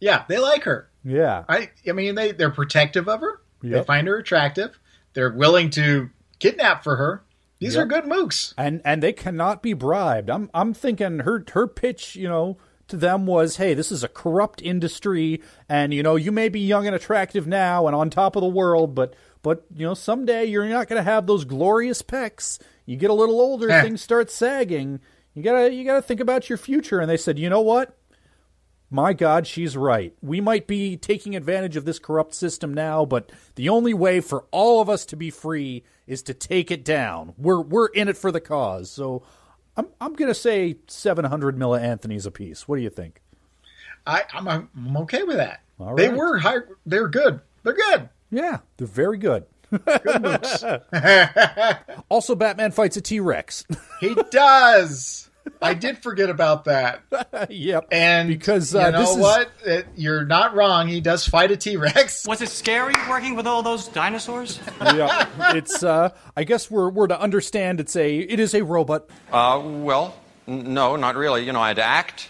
Yeah, 0.00 0.24
they 0.28 0.38
like 0.38 0.64
her. 0.64 0.90
Yeah, 1.04 1.44
I 1.48 1.70
I 1.88 1.92
mean 1.92 2.14
they 2.14 2.32
they're 2.32 2.50
protective 2.50 3.08
of 3.08 3.20
her. 3.20 3.40
They 3.62 3.82
find 3.84 4.06
her 4.08 4.16
attractive. 4.16 4.78
They're 5.12 5.32
willing 5.32 5.70
to 5.70 6.10
kidnap 6.38 6.82
for 6.84 6.96
her. 6.96 7.22
These 7.58 7.74
Yep. 7.74 7.82
are 7.82 7.86
good 7.86 8.04
mooks. 8.04 8.54
and 8.56 8.80
and 8.84 9.02
they 9.02 9.12
cannot 9.12 9.62
be 9.62 9.72
bribed. 9.74 10.30
I'm 10.30 10.50
I'm 10.54 10.72
thinking 10.74 11.20
her 11.20 11.44
her 11.52 11.66
pitch, 11.66 12.16
you 12.16 12.28
know, 12.28 12.56
to 12.90 12.96
them 12.96 13.26
was, 13.26 13.56
hey, 13.56 13.74
this 13.74 13.90
is 13.90 14.04
a 14.04 14.08
corrupt 14.08 14.60
industry, 14.62 15.40
and 15.68 15.94
you 15.94 16.02
know, 16.02 16.16
you 16.16 16.32
may 16.32 16.48
be 16.48 16.60
young 16.60 16.86
and 16.86 16.94
attractive 16.94 17.46
now 17.46 17.86
and 17.86 17.96
on 17.96 18.10
top 18.10 18.36
of 18.36 18.42
the 18.42 18.48
world, 18.48 18.94
but 18.94 19.14
but 19.42 19.64
you 19.74 19.86
know, 19.86 19.94
someday 19.94 20.44
you're 20.44 20.68
not 20.68 20.88
going 20.88 21.02
to 21.02 21.10
have 21.10 21.26
those 21.26 21.44
glorious 21.44 22.02
pecs. 22.02 22.58
You 22.84 22.96
get 22.96 23.10
a 23.10 23.14
little 23.14 23.40
older, 23.40 23.68
things 23.82 24.02
start 24.02 24.30
sagging. 24.30 25.00
You 25.34 25.42
gotta 25.42 25.72
you 25.72 25.84
gotta 25.84 26.02
think 26.02 26.20
about 26.20 26.48
your 26.48 26.58
future. 26.58 27.00
And 27.00 27.08
they 27.08 27.16
said, 27.16 27.38
you 27.38 27.48
know 27.48 27.60
what? 27.60 27.96
My 28.92 29.12
God, 29.12 29.46
she's 29.46 29.76
right. 29.76 30.12
We 30.20 30.40
might 30.40 30.66
be 30.66 30.96
taking 30.96 31.36
advantage 31.36 31.76
of 31.76 31.84
this 31.84 32.00
corrupt 32.00 32.34
system 32.34 32.74
now, 32.74 33.04
but 33.04 33.30
the 33.54 33.68
only 33.68 33.94
way 33.94 34.20
for 34.20 34.46
all 34.50 34.80
of 34.80 34.88
us 34.88 35.06
to 35.06 35.16
be 35.16 35.30
free 35.30 35.84
is 36.08 36.24
to 36.24 36.34
take 36.34 36.72
it 36.72 36.84
down. 36.84 37.34
We're 37.38 37.60
we're 37.60 37.86
in 37.86 38.08
it 38.08 38.16
for 38.16 38.32
the 38.32 38.40
cause. 38.40 38.90
So 38.90 39.22
I'm 39.80 39.88
I'm 40.00 40.12
gonna 40.14 40.34
say 40.34 40.76
700 40.88 41.56
Milla 41.58 41.80
Anthony's 41.80 42.26
apiece. 42.26 42.68
What 42.68 42.76
do 42.76 42.82
you 42.82 42.90
think? 42.90 43.22
I 44.06 44.24
I'm, 44.34 44.46
I'm 44.48 44.96
okay 44.98 45.22
with 45.22 45.36
that. 45.36 45.62
All 45.78 45.94
They 45.96 46.08
right. 46.08 46.16
were 46.18 46.38
high. 46.38 46.56
They're 46.84 47.08
good. 47.08 47.40
They're 47.62 47.72
good. 47.74 48.08
Yeah, 48.30 48.58
they're 48.76 48.86
very 48.86 49.16
good. 49.18 49.46
Good. 49.70 50.80
Also, 52.10 52.34
Batman 52.34 52.72
fights 52.72 52.96
a 52.96 53.00
T 53.00 53.20
Rex. 53.20 53.64
he 54.00 54.14
does. 54.30 55.29
I 55.62 55.74
did 55.74 55.98
forget 56.02 56.30
about 56.30 56.64
that. 56.66 57.00
yep. 57.50 57.88
And 57.92 58.28
Because, 58.28 58.72
you 58.74 58.80
uh, 58.80 58.90
know 58.90 59.00
this 59.00 59.10
is- 59.10 59.16
what? 59.18 59.50
It, 59.64 59.86
you're 59.96 60.24
not 60.24 60.54
wrong. 60.54 60.88
He 60.88 61.00
does 61.00 61.26
fight 61.26 61.50
a 61.50 61.56
T 61.56 61.76
Rex. 61.76 62.26
Was 62.26 62.40
it 62.42 62.48
scary 62.48 62.94
working 63.08 63.36
with 63.36 63.46
all 63.46 63.62
those 63.62 63.88
dinosaurs? 63.88 64.58
yeah, 64.80 65.54
it's. 65.54 65.82
Uh, 65.82 66.10
I 66.36 66.44
guess 66.44 66.70
we're 66.70 66.88
we're 66.90 67.06
to 67.08 67.20
understand 67.20 67.80
it's 67.80 67.96
a 67.96 68.18
it 68.18 68.40
is 68.40 68.54
a 68.54 68.62
robot. 68.64 69.08
Uh, 69.32 69.60
well, 69.64 70.14
n- 70.48 70.72
no, 70.74 70.96
not 70.96 71.16
really. 71.16 71.44
You 71.44 71.52
know, 71.52 71.60
I 71.60 71.68
had 71.68 71.76
to 71.76 71.84
act 71.84 72.28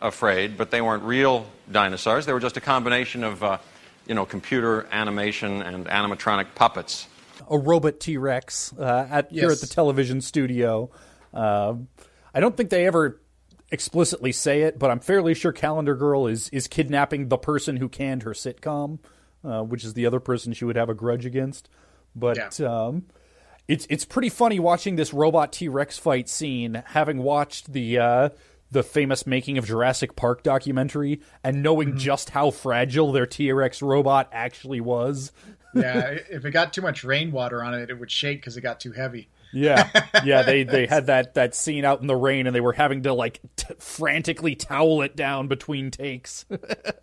afraid, 0.00 0.56
but 0.58 0.70
they 0.70 0.80
weren't 0.80 1.04
real 1.04 1.46
dinosaurs. 1.70 2.26
They 2.26 2.32
were 2.32 2.40
just 2.40 2.56
a 2.56 2.60
combination 2.60 3.22
of, 3.24 3.42
uh, 3.42 3.58
you 4.06 4.14
know, 4.14 4.26
computer 4.26 4.86
animation 4.90 5.62
and 5.62 5.86
animatronic 5.86 6.46
puppets. 6.54 7.06
a 7.48 7.56
robot 7.58 8.00
T 8.00 8.16
Rex 8.16 8.72
uh, 8.78 9.06
at 9.10 9.30
here 9.30 9.50
at 9.50 9.60
the 9.60 9.66
television 9.68 10.20
studio. 10.20 10.90
Uh, 11.32 11.74
I 12.34 12.40
don't 12.40 12.56
think 12.56 12.70
they 12.70 12.86
ever 12.86 13.20
explicitly 13.70 14.32
say 14.32 14.62
it, 14.62 14.78
but 14.78 14.90
I'm 14.90 15.00
fairly 15.00 15.34
sure 15.34 15.52
Calendar 15.52 15.94
Girl 15.94 16.26
is 16.26 16.48
is 16.50 16.68
kidnapping 16.68 17.28
the 17.28 17.38
person 17.38 17.76
who 17.76 17.88
canned 17.88 18.22
her 18.22 18.32
sitcom, 18.32 18.98
uh, 19.44 19.62
which 19.62 19.84
is 19.84 19.94
the 19.94 20.06
other 20.06 20.20
person 20.20 20.52
she 20.52 20.64
would 20.64 20.76
have 20.76 20.88
a 20.88 20.94
grudge 20.94 21.26
against. 21.26 21.68
But 22.14 22.60
um, 22.60 23.06
it's 23.66 23.86
it's 23.90 24.04
pretty 24.04 24.28
funny 24.28 24.60
watching 24.60 24.96
this 24.96 25.12
robot 25.12 25.52
T 25.52 25.68
Rex 25.68 25.98
fight 25.98 26.28
scene, 26.28 26.82
having 26.86 27.18
watched 27.18 27.72
the. 27.72 27.98
Uh, 27.98 28.28
the 28.70 28.82
famous 28.82 29.26
making 29.26 29.58
of 29.58 29.66
Jurassic 29.66 30.16
Park 30.16 30.42
documentary 30.42 31.20
and 31.44 31.62
knowing 31.62 31.98
just 31.98 32.30
how 32.30 32.50
fragile 32.50 33.12
their 33.12 33.26
T 33.26 33.52
Rex 33.52 33.82
robot 33.82 34.30
actually 34.32 34.80
was. 34.80 35.30
yeah, 35.74 36.16
if 36.30 36.46
it 36.46 36.52
got 36.52 36.72
too 36.72 36.80
much 36.80 37.04
rainwater 37.04 37.62
on 37.62 37.74
it, 37.74 37.90
it 37.90 38.00
would 38.00 38.10
shake 38.10 38.40
because 38.40 38.56
it 38.56 38.62
got 38.62 38.80
too 38.80 38.92
heavy. 38.92 39.28
Yeah, 39.52 39.88
yeah. 40.24 40.42
They 40.42 40.62
they 40.64 40.86
had 40.86 41.06
that 41.06 41.34
that 41.34 41.54
scene 41.54 41.84
out 41.84 42.00
in 42.00 42.06
the 42.06 42.16
rain, 42.16 42.46
and 42.46 42.54
they 42.56 42.60
were 42.60 42.72
having 42.72 43.02
to 43.02 43.12
like 43.12 43.40
t- 43.56 43.74
frantically 43.78 44.54
towel 44.54 45.02
it 45.02 45.14
down 45.16 45.48
between 45.48 45.90
takes. 45.90 46.44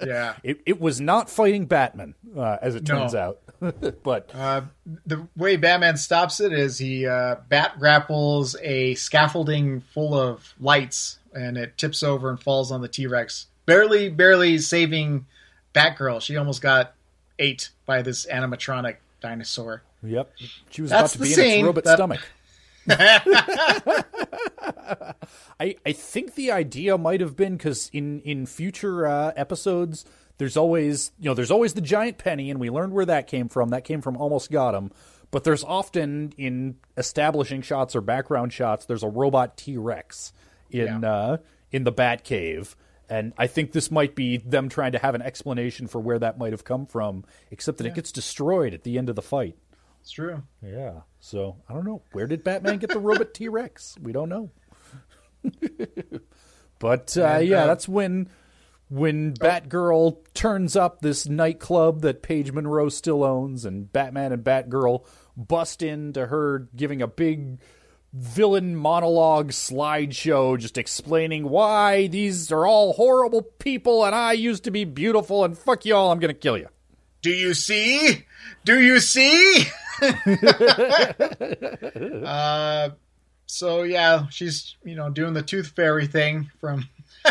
Yeah. 0.06 0.36
it 0.44 0.62
it 0.66 0.80
was 0.80 1.02
not 1.02 1.30
fighting 1.30 1.66
Batman, 1.66 2.16
uh, 2.36 2.58
as 2.62 2.76
it 2.76 2.88
No. 2.88 3.00
turns 3.00 3.14
out. 3.16 3.40
but 4.04 4.32
Uh, 4.34 4.62
the 5.06 5.28
way 5.36 5.58
Batman 5.58 5.98
stops 5.98 6.40
it 6.40 6.54
is 6.54 6.78
he 6.78 7.06
uh, 7.06 7.36
bat 7.50 7.78
grapples 7.80 8.56
a 8.62 8.96
scaffolding 8.96 9.82
full 9.82 10.14
of 10.18 10.54
lights, 10.60 11.20
and 11.34 11.58
it 11.58 11.78
tips 11.78 12.02
over 12.02 12.30
and 12.30 12.42
falls 12.42 12.72
on 12.72 12.82
the 12.82 12.88
T 12.88 13.08
Rex, 13.08 13.48
barely, 13.66 14.08
barely 14.10 14.58
saving 14.58 15.26
Batgirl. 15.76 16.22
She 16.22 16.38
almost 16.38 16.62
got 16.62 16.94
ate 17.38 17.70
by 17.86 18.02
this 18.02 18.26
animatronic 18.26 18.96
dinosaur. 19.22 19.84
yep, 20.02 20.32
she 20.70 20.82
was 20.82 20.92
That's 20.92 21.14
about 21.16 21.24
to 21.26 21.30
be 21.30 21.34
in 21.34 21.36
scene 21.36 21.60
its 21.60 21.66
robot 21.66 21.84
that- 21.84 21.98
stomach. 21.98 22.22
I 25.60 25.76
I 25.86 25.92
think 25.92 26.36
the 26.36 26.52
idea 26.52 26.98
might 26.98 27.22
have 27.22 27.36
been 27.36 27.58
because 27.58 27.90
in 27.94 28.22
in 28.22 28.46
future 28.46 29.06
uh, 29.08 29.32
episodes, 29.36 30.06
there's 30.38 30.58
always 30.58 31.12
you 31.20 31.30
know 31.30 31.34
there's 31.34 31.52
always 31.52 31.74
the 31.74 31.82
giant 31.82 32.18
penny, 32.18 32.50
and 32.50 32.60
we 32.60 32.70
learned 32.70 32.94
where 32.94 33.06
that 33.06 33.28
came 33.28 33.50
from. 33.50 33.70
That 33.70 33.84
came 33.84 34.02
from 34.02 34.18
Almost 34.18 34.52
Got 34.52 34.76
Him. 34.76 34.92
But 35.32 35.44
there's 35.44 35.64
often 35.64 36.34
in 36.38 36.78
establishing 36.98 37.62
shots 37.62 37.96
or 37.96 38.02
background 38.02 38.52
shots, 38.52 38.86
there's 38.86 39.04
a 39.04 39.08
robot 39.10 39.58
T 39.58 39.78
Rex 39.78 40.34
in 40.72 41.02
Yeah. 41.04 41.12
uh, 41.12 41.38
in 41.72 41.84
the 41.84 41.92
Batcave. 41.94 42.76
And 43.12 43.34
I 43.40 43.48
think 43.48 43.72
this 43.72 43.90
might 43.90 44.14
be 44.16 44.38
them 44.38 44.70
trying 44.70 44.92
to 44.92 45.00
have 45.00 45.16
an 45.16 45.24
explanation 45.24 45.88
for 45.88 46.00
where 46.00 46.20
that 46.20 46.38
might 46.38 46.52
have 46.52 46.64
come 46.64 46.86
from, 46.86 47.26
except 47.50 47.80
that 47.80 47.88
it 47.88 47.96
gets 47.96 48.12
destroyed 48.12 48.72
at 48.74 48.84
the 48.84 49.00
end 49.00 49.10
of 49.10 49.16
the 49.16 49.24
fight. 49.24 49.56
It's 50.02 50.12
true. 50.12 50.44
Yeah. 50.62 51.02
So 51.20 51.58
I 51.68 51.74
don't 51.74 51.86
know. 51.86 52.02
Where 52.12 52.28
did 52.28 52.44
Batman 52.44 52.78
get 52.78 52.90
the 52.90 53.00
robot 53.00 53.34
T 53.34 53.48
Rex? 53.48 53.96
We 54.02 54.12
don't 54.12 54.30
know. 54.30 54.52
but 56.80 57.18
uh, 57.18 57.24
And, 57.24 57.48
yeah, 57.48 57.64
uh, 57.64 57.68
that's 57.68 57.88
when 57.88 58.30
when 58.90 59.34
Batgirl 59.34 60.18
turns 60.34 60.76
up 60.76 61.02
this 61.02 61.28
nightclub 61.28 62.02
that 62.02 62.24
Paige 62.24 62.52
Monroe 62.52 62.90
still 62.90 63.24
owns, 63.24 63.66
and 63.66 63.92
Batman 63.92 64.32
and 64.32 64.44
Batgirl 64.44 65.06
bust 65.38 65.82
into 65.82 66.26
her 66.28 66.68
giving 66.76 67.02
a 67.02 67.08
big 67.08 67.60
villain 68.12 68.76
monologue 68.76 69.52
slideshow 69.52 70.58
just 70.58 70.78
explaining 70.78 71.48
why 71.48 72.08
these 72.08 72.52
are 72.52 72.66
all 72.66 72.94
horrible 72.94 73.44
people 73.44 74.04
and 74.04 74.16
I 74.16 74.34
used 74.34 74.64
to 74.64 74.72
be 74.72 74.84
beautiful 74.84 75.44
and 75.44 75.56
fuck 75.56 75.86
you 75.86 75.96
all, 75.96 76.12
I'm 76.12 76.20
gonna 76.20 76.34
kill 76.34 76.58
you. 76.58 76.68
Do 77.22 77.32
you 77.32 77.54
see? 77.54 78.26
Do 78.66 78.80
you 78.80 79.00
see? 79.00 79.66
uh, 82.26 82.90
so 83.46 83.84
yeah, 83.84 84.28
she's 84.30 84.76
you 84.84 84.96
know 84.96 85.10
doing 85.10 85.34
the 85.34 85.42
tooth 85.42 85.68
fairy 85.76 86.08
thing 86.08 86.50
from 86.60 86.88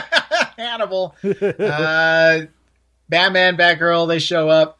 Hannibal. 0.56 1.14
Uh, 1.24 2.40
Batman, 3.08 3.56
Batgirl, 3.56 4.06
they 4.08 4.18
show 4.18 4.48
up, 4.48 4.78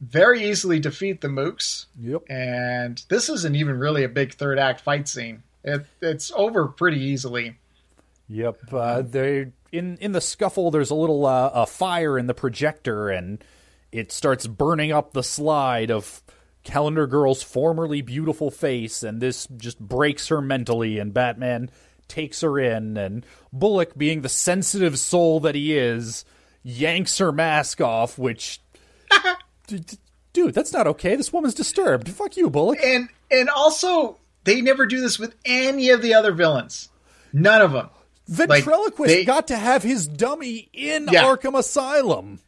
very 0.00 0.48
easily 0.50 0.80
defeat 0.80 1.20
the 1.20 1.28
Mooks, 1.28 1.86
Yep. 2.00 2.22
and 2.28 3.00
this 3.08 3.28
isn't 3.28 3.54
even 3.54 3.78
really 3.78 4.02
a 4.04 4.08
big 4.08 4.34
third 4.34 4.58
act 4.58 4.80
fight 4.80 5.06
scene. 5.06 5.42
It, 5.62 5.86
it's 6.00 6.32
over 6.34 6.66
pretty 6.66 7.00
easily. 7.00 7.56
Yep. 8.28 8.58
Uh, 8.72 9.02
they 9.02 9.48
in 9.72 9.98
in 9.98 10.12
the 10.12 10.20
scuffle. 10.20 10.70
There's 10.70 10.90
a 10.90 10.94
little 10.94 11.26
uh, 11.26 11.50
a 11.52 11.66
fire 11.66 12.18
in 12.18 12.26
the 12.26 12.34
projector, 12.34 13.08
and 13.10 13.44
it 13.92 14.12
starts 14.12 14.46
burning 14.46 14.92
up 14.92 15.12
the 15.12 15.22
slide 15.22 15.90
of 15.90 16.22
Calendar 16.64 17.06
Girl's 17.06 17.42
formerly 17.42 18.02
beautiful 18.02 18.50
face, 18.50 19.02
and 19.02 19.20
this 19.20 19.46
just 19.56 19.78
breaks 19.80 20.28
her 20.28 20.40
mentally. 20.40 20.98
And 20.98 21.12
Batman 21.14 21.70
takes 22.08 22.40
her 22.42 22.58
in, 22.58 22.96
and 22.96 23.24
Bullock, 23.52 23.96
being 23.96 24.22
the 24.22 24.28
sensitive 24.28 24.98
soul 24.98 25.40
that 25.40 25.54
he 25.54 25.76
is, 25.76 26.24
yanks 26.62 27.18
her 27.18 27.32
mask 27.32 27.80
off. 27.80 28.18
Which, 28.18 28.60
D- 29.66 29.78
d- 29.78 29.96
dude, 30.32 30.54
that's 30.54 30.72
not 30.72 30.86
okay. 30.86 31.16
This 31.16 31.32
woman's 31.32 31.54
disturbed. 31.54 32.08
Fuck 32.08 32.36
you, 32.36 32.50
Bullock. 32.50 32.78
And 32.84 33.08
and 33.30 33.48
also 33.48 34.18
they 34.44 34.60
never 34.60 34.86
do 34.86 35.00
this 35.00 35.18
with 35.18 35.34
any 35.44 35.90
of 35.90 36.02
the 36.02 36.14
other 36.14 36.32
villains. 36.32 36.88
None 37.32 37.62
of 37.62 37.72
them. 37.72 37.88
Like, 38.28 38.64
Ventriloquist 38.64 39.08
they- 39.14 39.24
got 39.24 39.48
to 39.48 39.56
have 39.56 39.82
his 39.82 40.06
dummy 40.06 40.68
in 40.72 41.08
Yeah. 41.10 41.24
Arkham 41.24 41.58
Asylum. 41.58 42.40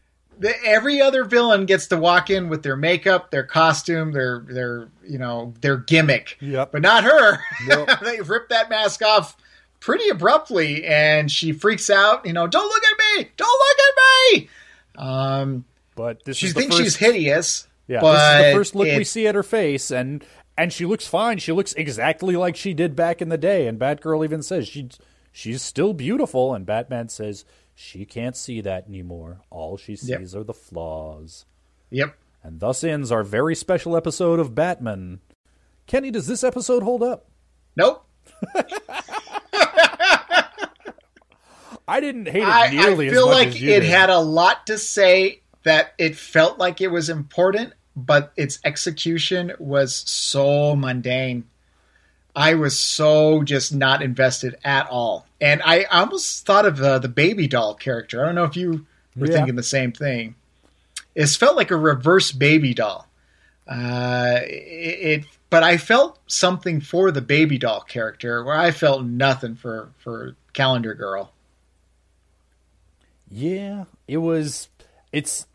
The, 0.42 0.64
every 0.64 1.00
other 1.00 1.25
villain 1.25 1.66
gets 1.66 1.87
to 1.87 1.96
walk 1.96 2.28
in 2.28 2.49
with 2.49 2.64
their 2.64 2.76
makeup, 2.76 3.30
their 3.30 3.44
costume, 3.44 4.11
their 4.11 4.40
their 4.40 4.88
you 5.06 5.16
know 5.18 5.54
their 5.61 5.76
gimmick. 5.76 6.37
Yep. 6.40 6.72
But 6.72 6.82
not 6.82 7.04
her. 7.04 7.38
Nope. 7.66 7.88
they 8.02 8.20
rip 8.20 8.49
that 8.49 8.68
mask 8.68 9.02
off 9.02 9.37
pretty 9.78 10.08
abruptly, 10.08 10.84
and 10.84 11.30
she 11.30 11.52
freaks 11.52 11.88
out. 11.88 12.26
You 12.26 12.32
know, 12.32 12.49
don't 12.49 12.66
look 12.66 12.82
at 12.84 12.99
me! 13.20 13.30
Don't 13.37 13.49
look 13.49 13.78
at 13.78 14.34
me! 14.34 14.49
Um, 14.96 15.64
But 15.94 16.25
this 16.25 16.37
she 16.37 16.46
is 16.46 16.54
the 16.54 16.61
thinks 16.61 16.76
first, 16.76 16.84
she's 16.84 16.96
hideous. 16.96 17.68
Yeah, 17.87 18.00
this 18.00 18.11
is 18.11 18.46
the 18.46 18.58
first 18.58 18.75
look 18.75 18.87
we 18.88 19.04
see 19.04 19.28
at 19.28 19.37
her 19.37 19.42
face, 19.44 19.92
and 19.92 20.25
and 20.58 20.72
she 20.72 20.87
looks 20.87 21.06
fine. 21.06 21.38
She 21.38 21.52
looks 21.52 21.72
exactly 21.75 22.34
like 22.34 22.56
she 22.56 22.75
did 22.75 22.96
back 22.96 23.22
in 23.22 23.28
the 23.28 23.38
day. 23.38 23.68
And 23.68 23.78
Batgirl 23.78 24.25
even 24.25 24.42
says 24.42 24.66
she 24.66 24.88
she's 25.30 25.62
still 25.62 25.92
beautiful, 25.92 26.52
and 26.52 26.66
Batman 26.66 27.08
says 27.08 27.44
she 27.82 28.04
can't 28.04 28.36
see 28.36 28.60
that 28.60 28.86
anymore. 28.88 29.40
All 29.50 29.76
she 29.76 29.96
sees 29.96 30.08
Yep. 30.32 30.36
are 30.40 30.44
the 30.44 30.54
flaws. 30.54 31.44
Yep. 31.90 32.16
And 32.44 32.60
thus 32.60 32.84
ends 32.84 33.10
our 33.10 33.22
very 33.24 33.54
special 33.56 33.96
episode 33.96 34.38
of 34.40 34.54
Batman. 34.54 35.20
Kenny, 35.86 36.10
does 36.10 36.26
this 36.28 36.44
episode 36.44 36.82
hold 36.84 37.02
up? 37.02 37.26
Nope. 37.76 38.06
I 41.88 42.00
didn't 42.00 42.26
hate 42.26 42.42
it 42.42 42.48
I, 42.48 42.66
I 42.66 42.70
nearly 42.70 43.10
feel 43.10 43.28
as 43.30 43.34
much 43.34 43.34
like 43.34 43.48
as 43.48 43.60
you 43.60 43.68
I 43.68 43.72
feel 43.72 43.78
like 43.78 43.78
it 43.78 43.80
did. 43.80 43.90
had 43.90 44.10
a 44.10 44.18
lot 44.20 44.66
to 44.68 44.78
say 44.78 45.40
that 45.64 45.94
it 45.98 46.16
felt 46.16 46.58
like 46.58 46.80
it 46.80 46.88
was 46.88 47.08
important, 47.08 47.72
but 47.96 48.32
its 48.36 48.58
execution 48.64 49.52
was 49.58 49.94
so 49.94 50.74
mundane. 50.76 51.44
I 52.34 52.54
was 52.54 52.78
so 52.78 53.42
just 53.42 53.74
not 53.74 54.02
invested 54.02 54.56
at 54.64 54.88
all, 54.88 55.26
and 55.40 55.60
I 55.64 55.84
almost 55.84 56.46
thought 56.46 56.64
of 56.66 56.80
uh, 56.80 56.98
the 56.98 57.08
baby 57.08 57.46
doll 57.46 57.74
character. 57.74 58.22
I 58.22 58.26
don't 58.26 58.34
know 58.34 58.44
if 58.44 58.56
you 58.56 58.86
were 59.16 59.26
Yeah. 59.26 59.34
thinking 59.34 59.54
the 59.56 59.62
same 59.62 59.92
thing. 59.92 60.34
It 61.14 61.26
felt 61.28 61.57
like 61.57 61.70
a 61.70 61.76
reverse 61.76 62.33
baby 62.33 62.72
doll. 62.72 63.07
Uh, 63.68 64.38
it, 64.44 65.20
it, 65.20 65.24
but 65.50 65.62
I 65.62 65.76
felt 65.76 66.18
something 66.26 66.80
for 66.80 67.11
the 67.11 67.20
baby 67.20 67.59
doll 67.59 67.83
character, 67.83 68.42
where 68.42 68.57
I 68.57 68.70
felt 68.70 69.04
nothing 69.04 69.54
for 69.54 69.90
for 69.98 70.35
Calendar 70.54 70.94
Girl. 70.94 71.33
Yeah, 73.30 73.85
it 74.09 74.18
was. 74.18 74.68
It's 75.12 75.46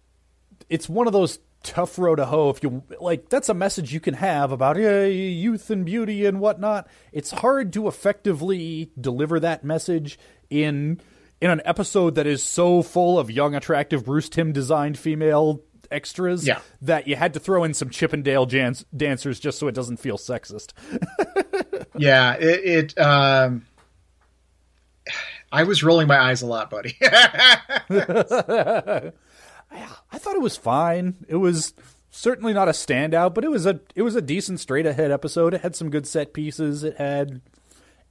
it's 0.69 0.87
one 0.87 1.07
of 1.07 1.13
those 1.13 1.39
tough 1.67 1.99
road 1.99 2.15
to 2.15 2.25
hoe. 2.25 2.49
If 2.49 2.63
you 2.63 2.83
like, 2.99 3.29
that's 3.29 3.49
a 3.49 3.53
message 3.53 3.93
you 3.93 3.99
can 3.99 4.15
have 4.15 4.51
about 4.51 4.77
uh, 4.77 5.03
youth 5.05 5.69
and 5.69 5.85
beauty 5.85 6.25
and 6.25 6.39
whatnot. 6.39 6.87
It's 7.11 7.31
hard 7.31 7.71
to 7.73 7.87
effectively 7.87 8.91
deliver 8.99 9.39
that 9.39 9.63
message 9.63 10.17
in 10.49 10.99
in 11.39 11.51
an 11.51 11.61
episode 11.65 12.15
that 12.15 12.25
is 12.25 12.41
so 12.41 12.81
full 12.81 13.19
of 13.19 13.29
young, 13.29 13.53
attractive 13.53 14.05
Bruce 14.05 14.29
Timm 14.29 14.53
designed 14.53 14.97
female 14.97 15.61
extras 15.91 16.47
Yeah. 16.47 16.59
that 16.81 17.07
you 17.07 17.15
had 17.15 17.33
to 17.35 17.39
throw 17.39 17.63
in 17.63 17.73
some 17.73 17.89
Chippendale 17.89 18.45
jans- 18.45 18.85
dancers 18.95 19.39
just 19.39 19.59
so 19.59 19.67
it 19.67 19.75
doesn't 19.75 19.97
feel 19.97 20.17
sexist. 20.17 20.73
Yeah, 21.99 22.33
it. 22.35 22.93
it 22.95 22.99
um, 22.99 23.65
I 25.51 25.63
was 25.63 25.81
rolling 25.83 26.07
my 26.07 26.19
eyes 26.19 26.43
a 26.43 26.45
lot, 26.45 26.69
buddy. 26.69 26.95
I 30.17 30.19
thought 30.19 30.35
it 30.35 30.41
was 30.41 30.57
fine. 30.57 31.13
It 31.27 31.35
was 31.35 31.75
certainly 32.09 32.51
not 32.51 32.67
a 32.67 32.71
standout, 32.71 33.35
but 33.35 33.43
it 33.43 33.51
was 33.51 33.67
a 33.67 33.81
it 33.93 34.01
was 34.01 34.15
a 34.15 34.21
decent 34.21 34.59
straight 34.59 34.87
ahead 34.87 35.11
episode. 35.11 35.53
It 35.53 35.61
had 35.61 35.75
some 35.75 35.91
good 35.91 36.07
set 36.07 36.33
pieces. 36.33 36.83
It 36.83 36.97
had 36.97 37.39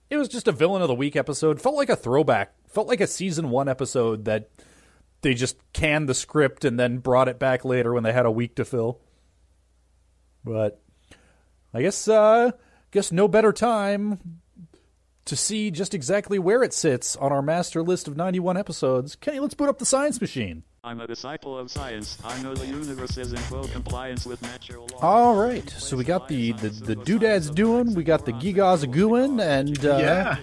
it 0.09 0.17
was 0.17 0.29
just 0.29 0.47
a 0.47 0.53
villain 0.53 0.83
of 0.83 0.89
the 0.89 0.95
week 0.95 1.17
episode. 1.17 1.61
Felt 1.61 1.75
like 1.75 1.89
a 1.89 1.97
throwback. 1.97 2.55
Felt 2.69 2.87
like 2.87 3.01
a 3.01 3.09
season 3.09 3.51
1 3.51 3.69
episode 3.69 4.25
that 4.27 4.51
they 5.23 5.35
just 5.35 5.57
canned 5.73 6.09
the 6.09 6.15
script 6.15 6.65
and 6.65 6.79
then 6.79 6.99
brought 6.99 7.27
it 7.27 7.41
back 7.41 7.65
later 7.65 7.93
when 7.93 8.05
they 8.05 8.13
had 8.13 8.25
a 8.25 8.31
week 8.31 8.55
to 8.55 8.65
fill. 8.65 9.01
But 10.45 10.81
I 11.75 11.83
guess 11.83 12.07
uh 12.07 12.53
guess 12.93 13.11
no 13.11 13.27
better 13.27 13.53
time 13.53 14.39
to 15.25 15.35
see 15.35 15.73
just 15.73 15.93
exactly 15.93 16.39
where 16.39 16.63
it 16.63 16.73
sits 16.73 17.17
on 17.17 17.33
our 17.33 17.43
master 17.43 17.83
list 17.83 18.07
of 18.07 18.17
91 18.17 18.57
episodes. 18.57 19.17
Kenny, 19.17 19.41
let's 19.41 19.55
boot 19.55 19.69
up 19.69 19.81
the 19.81 19.85
science 19.85 20.21
machine. 20.21 20.63
I'm 20.87 21.01
a 21.01 21.07
disciple 21.09 21.59
of 21.59 21.69
science. 21.69 22.17
I 22.25 22.41
know 22.43 22.55
the 22.55 22.65
universe 22.65 23.19
is 23.19 23.33
in 23.33 23.39
full 23.39 23.67
compliance 23.67 24.25
with 24.25 24.41
natural 24.41 24.87
law. 24.93 25.01
All 25.01 25.35
right, 25.35 25.69
so 25.69 25.97
we 25.97 26.05
got 26.05 26.29
the 26.29 26.53
the, 26.53 26.69
the 26.69 26.95
doodads 26.95 27.51
doing, 27.51 27.93
we 27.95 28.05
got 28.05 28.25
the 28.25 28.33
gigas 28.33 28.85
a 28.85 28.87
gooing, 28.87 29.43
and 29.43 29.85
uh, 29.85 29.97
yeah, 29.97 30.37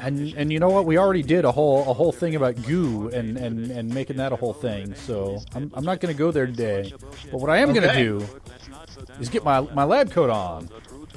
and 0.00 0.34
and 0.34 0.52
you 0.52 0.58
know 0.58 0.68
what? 0.68 0.84
We 0.84 0.98
already 0.98 1.22
did 1.22 1.44
a 1.44 1.52
whole 1.52 1.88
a 1.88 1.94
whole 1.94 2.10
thing 2.10 2.34
about 2.34 2.60
goo 2.64 3.08
and 3.10 3.36
and 3.36 3.70
and 3.70 3.94
making 3.94 4.16
that 4.16 4.32
a 4.32 4.36
whole 4.36 4.52
thing. 4.52 4.96
So 4.96 5.40
I'm 5.54 5.70
I'm 5.74 5.84
not 5.84 6.00
going 6.00 6.12
to 6.12 6.18
go 6.18 6.32
there 6.32 6.46
today. 6.46 6.92
But 7.30 7.40
what 7.40 7.48
I 7.48 7.58
am 7.58 7.72
going 7.72 7.88
to 7.88 7.94
do 7.94 8.26
is 9.20 9.28
get 9.28 9.44
my 9.44 9.60
my 9.60 9.84
lab 9.84 10.10
coat 10.10 10.30
on. 10.30 10.70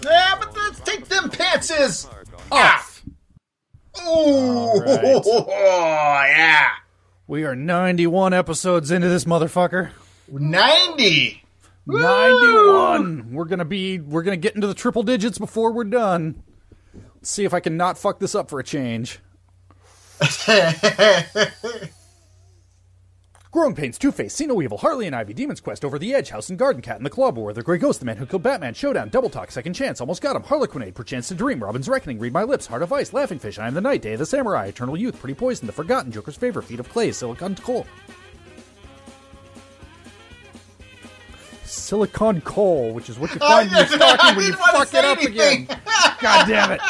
yeah, 0.03 0.35
but 0.39 0.55
let's 0.55 0.81
take 0.81 1.05
them 1.07 1.31
pantses 1.31 2.07
Off. 2.51 3.01
Ooh, 4.05 4.81
right. 4.81 5.21
yeah, 6.27 6.69
We 7.27 7.43
are 7.43 7.55
91 7.55 8.33
episodes 8.33 8.91
into 8.91 9.07
this 9.09 9.25
motherfucker. 9.25 9.91
ninety. 10.31 11.41
91. 11.87 13.31
We're 13.33 13.45
gonna 13.45 13.65
be 13.65 13.99
we're 13.99 14.23
gonna 14.23 14.37
get 14.37 14.55
into 14.55 14.65
the 14.67 14.73
triple 14.73 15.03
digits 15.03 15.37
before 15.37 15.71
we're 15.71 15.83
done. 15.83 16.41
Let's 17.15 17.29
see 17.29 17.43
if 17.45 17.53
I 17.53 17.59
can 17.59 17.77
not 17.77 17.97
fuck 17.97 18.19
this 18.19 18.33
up 18.35 18.49
for 18.49 18.59
a 18.59 18.63
change. 18.63 19.19
Growing 23.55 23.73
Pains, 23.73 23.97
Two 23.97 24.11
Face, 24.11 24.33
See 24.33 24.45
No 24.47 24.61
Evil, 24.61 24.77
Harley 24.77 25.07
and 25.07 25.15
Ivy, 25.15 25.33
Demon's 25.33 25.61
Quest, 25.61 25.85
Over 25.85 25.97
the 25.97 26.13
Edge, 26.13 26.27
House 26.27 26.49
and 26.49 26.59
Garden 26.59 26.81
Cat 26.81 26.97
and 26.97 27.05
the 27.05 27.09
Club 27.09 27.37
War, 27.37 27.53
The 27.53 27.63
Grey 27.63 27.77
Ghost, 27.77 28.01
The 28.01 28.05
Man 28.05 28.17
Who 28.17 28.25
Killed 28.25 28.43
Batman, 28.43 28.73
Showdown, 28.73 29.07
Double 29.07 29.29
Talk, 29.29 29.49
Second 29.49 29.75
Chance, 29.75 30.01
Almost 30.01 30.21
Got 30.21 30.35
Him, 30.35 30.43
Harlequinade, 30.43 30.93
Perchance 30.93 31.29
to 31.29 31.35
Dream, 31.35 31.63
Robin's 31.63 31.87
Reckoning, 31.87 32.19
Read 32.19 32.33
My 32.33 32.43
Lips, 32.43 32.67
Heart 32.67 32.81
of 32.81 32.91
Ice, 32.91 33.13
Laughing 33.13 33.39
Fish, 33.39 33.57
I 33.57 33.67
Am 33.67 33.73
the 33.73 33.79
Night, 33.79 34.01
Day 34.01 34.11
of 34.11 34.19
the 34.19 34.25
Samurai, 34.25 34.65
Eternal 34.65 34.97
Youth, 34.97 35.17
Pretty 35.17 35.35
Poison, 35.35 35.67
The 35.67 35.71
Forgotten, 35.71 36.11
Joker's 36.11 36.35
Favor, 36.35 36.61
Feet 36.61 36.81
of 36.81 36.89
Clay, 36.89 37.13
Silicon 37.13 37.55
Coal. 37.55 37.87
Silicon 41.63 42.41
Coal, 42.41 42.91
which 42.93 43.09
is 43.09 43.17
what 43.17 43.31
you 43.33 43.37
oh, 43.39 43.47
find 43.47 43.69
in 43.71 43.77
your 43.77 43.87
stocking 43.87 44.35
when 44.35 44.47
you 44.47 44.53
fuck 44.73 44.93
it 44.93 45.05
up 45.05 45.17
anything. 45.19 45.63
again. 45.63 45.65
God 46.19 46.45
damn 46.45 46.71
it. 46.73 46.81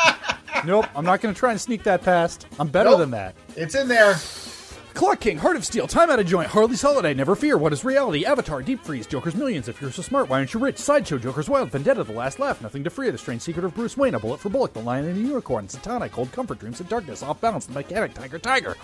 Nope, 0.65 0.87
I'm 0.95 1.05
not 1.05 1.21
going 1.21 1.31
to 1.31 1.37
try 1.37 1.51
and 1.51 1.61
sneak 1.61 1.83
that 1.83 2.01
past. 2.01 2.47
I'm 2.59 2.69
better 2.69 2.89
Nope. 2.89 2.99
than 3.01 3.11
that. 3.11 3.35
It's 3.55 3.75
in 3.75 3.87
there. 3.87 4.15
Clock 4.95 5.19
King, 5.19 5.37
Heart 5.37 5.57
of 5.57 5.65
Steel, 5.65 5.87
Time 5.87 6.09
Out 6.09 6.19
of 6.19 6.25
Joint, 6.25 6.47
Harley's 6.47 6.81
Holiday, 6.81 7.13
Never 7.13 7.35
Fear, 7.35 7.57
What 7.57 7.73
is 7.73 7.83
Reality, 7.83 8.23
Avatar, 8.25 8.61
Deep 8.61 8.81
Freeze, 8.81 9.05
Joker's 9.05 9.35
Millions, 9.35 9.67
If 9.67 9.81
You're 9.81 9.91
So 9.91 10.01
Smart, 10.01 10.29
Why 10.29 10.37
Aren't 10.37 10.53
You 10.53 10.61
Rich, 10.61 10.77
Sideshow, 10.77 11.17
Joker's 11.17 11.49
Wild, 11.49 11.69
Vendetta, 11.69 12.05
The 12.05 12.13
Last 12.13 12.39
Laugh, 12.39 12.61
Nothing 12.61 12.85
to 12.85 12.89
Fear, 12.89 13.11
The 13.11 13.17
Strange 13.17 13.41
Secret 13.41 13.65
of 13.65 13.75
Bruce 13.75 13.97
Wayne, 13.97 14.15
A 14.15 14.19
Bullet 14.19 14.39
for 14.39 14.47
Bullock, 14.47 14.71
The 14.71 14.79
Lion 14.79 15.05
and 15.05 15.17
the 15.17 15.21
Unicorn, 15.27 15.67
Zatanna, 15.67 16.09
Cold 16.09 16.31
Comfort, 16.31 16.59
Dreams 16.59 16.79
of 16.79 16.87
Darkness, 16.87 17.23
Off 17.23 17.41
Balance, 17.41 17.65
The 17.65 17.73
Mechanic, 17.73 18.13
Tiger, 18.13 18.39
Tiger. 18.39 18.77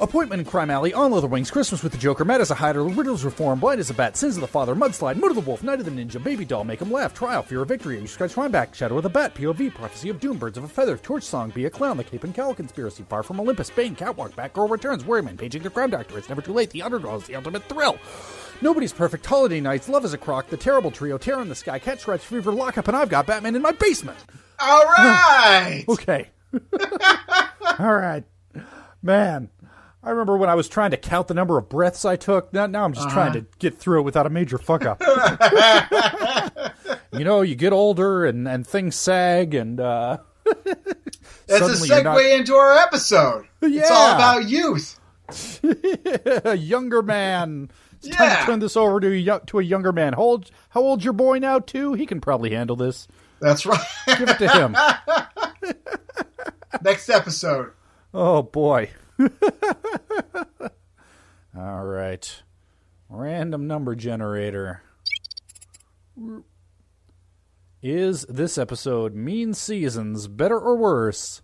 Appointment 0.00 0.40
in 0.40 0.44
Crime 0.46 0.70
Alley, 0.70 0.92
On 0.92 1.12
Leather 1.12 1.28
Wings, 1.28 1.52
Christmas 1.52 1.82
with 1.84 1.92
the 1.92 1.98
Joker, 1.98 2.24
Mad 2.24 2.40
as 2.40 2.50
a 2.50 2.54
Hatter, 2.54 2.82
Riddler's 2.82 3.24
Reform, 3.24 3.60
Blind 3.60 3.78
as 3.78 3.90
a 3.90 3.94
Bat, 3.94 4.16
Sins 4.16 4.36
of 4.36 4.40
the 4.40 4.46
Father, 4.48 4.74
Mudslide, 4.74 5.16
Moon 5.16 5.30
of 5.30 5.36
the 5.36 5.40
Wolf, 5.40 5.62
Night 5.62 5.78
of 5.78 5.84
the 5.84 5.90
Ninja, 5.92 6.22
Baby 6.22 6.44
Doll, 6.44 6.64
Make 6.64 6.82
'em 6.82 6.90
Laugh, 6.90 7.14
Trial, 7.14 7.42
Fear 7.44 7.62
of 7.62 7.68
Victory, 7.68 8.00
You 8.00 8.06
Scratch 8.08 8.36
My 8.36 8.48
Back, 8.48 8.74
Shadow 8.74 8.96
of 8.96 9.04
the 9.04 9.08
Bat, 9.08 9.36
POV, 9.36 9.70
Prophecy 9.70 10.08
of 10.08 10.18
Doom, 10.18 10.36
Birds 10.36 10.58
of 10.58 10.64
a 10.64 10.68
Feather, 10.68 10.96
Torch 10.96 11.22
Song, 11.22 11.50
Be 11.50 11.64
a 11.66 11.70
Clown, 11.70 11.96
The 11.96 12.02
Cape 12.04 12.24
and 12.24 12.34
Cowl 12.34 12.54
Conspiracy, 12.54 13.04
Far 13.08 13.22
from 13.22 13.38
Olympus, 13.38 13.70
Bane, 13.70 13.94
Catwalk, 13.94 14.32
Batgirl 14.34 14.68
Returns, 14.68 15.04
Worry 15.04 15.22
Men, 15.22 15.36
Paging 15.36 15.62
the 15.62 15.70
Crime 15.70 15.90
Doctor, 15.90 16.18
It's 16.18 16.28
Never 16.28 16.42
Too 16.42 16.52
Late, 16.52 16.70
The 16.70 16.82
Underdogs, 16.82 17.26
The 17.28 17.36
Ultimate 17.36 17.62
Thrill. 17.68 17.96
Nobody's 18.60 18.92
Perfect, 18.92 19.24
Holiday 19.24 19.60
Knights, 19.60 19.88
Love 19.88 20.04
is 20.04 20.12
a 20.12 20.18
Croc, 20.18 20.48
The 20.48 20.56
Terrible 20.56 20.90
Trio, 20.90 21.18
Terror 21.18 21.40
in 21.40 21.48
the 21.48 21.54
Sky, 21.54 21.78
Cat 21.78 22.00
Scratch 22.00 22.20
Fever, 22.26 22.52
Lockup, 22.52 22.88
and 22.88 22.96
I've 22.96 23.08
got 23.08 23.26
Batman 23.26 23.54
in 23.54 23.62
my 23.62 23.72
basement. 23.72 24.18
All 24.58 24.84
right. 24.84 25.84
Okay. 25.88 26.30
All 27.78 27.94
right. 27.94 28.24
Man, 29.02 29.50
I 30.04 30.10
remember 30.10 30.36
when 30.36 30.50
I 30.50 30.54
was 30.54 30.68
trying 30.68 30.90
to 30.90 30.96
count 30.98 31.28
the 31.28 31.34
number 31.34 31.56
of 31.56 31.68
breaths 31.68 32.04
I 32.04 32.16
took. 32.16 32.52
Now, 32.52 32.66
now 32.66 32.84
I'm 32.84 32.92
just 32.92 33.08
trying 33.10 33.32
to 33.32 33.46
get 33.58 33.78
through 33.78 34.00
it 34.00 34.02
without 34.02 34.26
a 34.26 34.30
major 34.30 34.58
fuck 34.58 34.84
up. 34.84 35.00
you 37.12 37.24
know, 37.24 37.40
you 37.42 37.54
get 37.54 37.72
older 37.72 38.26
and, 38.26 38.46
and 38.46 38.66
things 38.66 38.96
sag, 38.96 39.54
and 39.54 39.80
uh, 39.80 40.18
That's 40.44 40.58
a 41.48 41.58
suddenly 41.76 41.88
you're 41.88 41.98
segue 41.98 42.04
not- 42.04 42.20
into 42.22 42.54
our 42.54 42.76
episode. 42.78 43.46
It's 43.62 43.90
all 43.90 44.14
about 44.14 44.44
youth. 44.46 45.00
a 46.44 46.54
younger 46.56 47.02
man. 47.02 47.70
It's 48.02 48.14
time 48.14 48.38
to 48.40 48.44
turn 48.44 48.58
this 48.60 48.76
over 48.76 49.00
to 49.00 49.30
a, 49.30 49.40
to 49.46 49.58
a 49.58 49.62
younger 49.62 49.92
man. 49.92 50.12
How 50.12 50.20
old, 50.22 50.50
how 50.68 50.82
old's 50.82 51.04
your 51.04 51.14
boy 51.14 51.38
now, 51.38 51.60
too? 51.60 51.94
He 51.94 52.04
can 52.04 52.20
probably 52.20 52.50
handle 52.50 52.76
this. 52.76 53.08
That's 53.40 53.64
right. 53.64 53.80
Give 54.18 54.28
it 54.28 54.38
to 54.38 54.48
him. 54.48 54.76
Next 56.82 57.08
episode. 57.08 57.70
Oh 58.12 58.42
boy. 58.42 58.90
All 61.56 61.84
right. 61.84 62.42
Random 63.08 63.66
number 63.66 63.94
generator. 63.94 64.82
Is 67.82 68.22
this 68.28 68.56
episode 68.58 69.14
Mean 69.14 69.52
Seasons 69.54 70.26
better 70.26 70.58
or 70.58 70.76
worse 70.76 71.42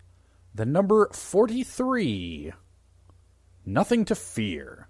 than 0.55 0.73
number 0.73 1.09
43? 1.13 2.53
Nothing 3.67 4.05
to 4.07 4.15
fear. 4.15 4.89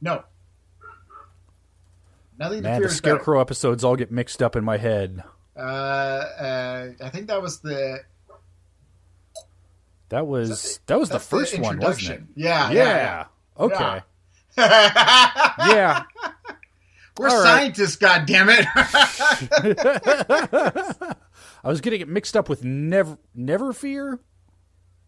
No. 0.00 0.24
Nothing 2.38 2.62
to 2.62 2.68
Man, 2.68 2.80
fear 2.80 2.88
the 2.88 2.94
is 2.94 3.00
better. 3.00 3.16
Scarecrow 3.16 3.40
episodes 3.40 3.84
all 3.84 3.96
get 3.96 4.10
mixed 4.10 4.42
up 4.42 4.56
in 4.56 4.64
my 4.64 4.78
head. 4.78 5.22
Uh, 5.56 5.60
uh, 5.60 6.88
I 7.02 7.08
think 7.10 7.28
that 7.28 7.40
was 7.40 7.60
the 7.60 8.00
That 10.14 10.28
was 10.28 10.78
that 10.86 11.00
was 11.00 11.08
the 11.08 11.18
first 11.18 11.58
one, 11.58 11.80
wasn't 11.80 12.20
it? 12.20 12.22
Yeah, 12.36 12.70
Yeah. 12.70 12.84
yeah, 12.84 13.24
Okay. 13.58 14.00
yeah. 14.56 15.54
Yeah. 15.58 16.02
We're 17.18 17.28
All 17.30 17.42
right. 17.42 17.74
scientists, 17.74 17.96
goddammit. 17.96 18.64
I 21.64 21.68
was 21.68 21.80
getting 21.80 22.00
it 22.00 22.06
mixed 22.08 22.36
up 22.36 22.48
with 22.48 22.62
Never 22.62 23.18
Never 23.34 23.72
Fear. 23.72 24.20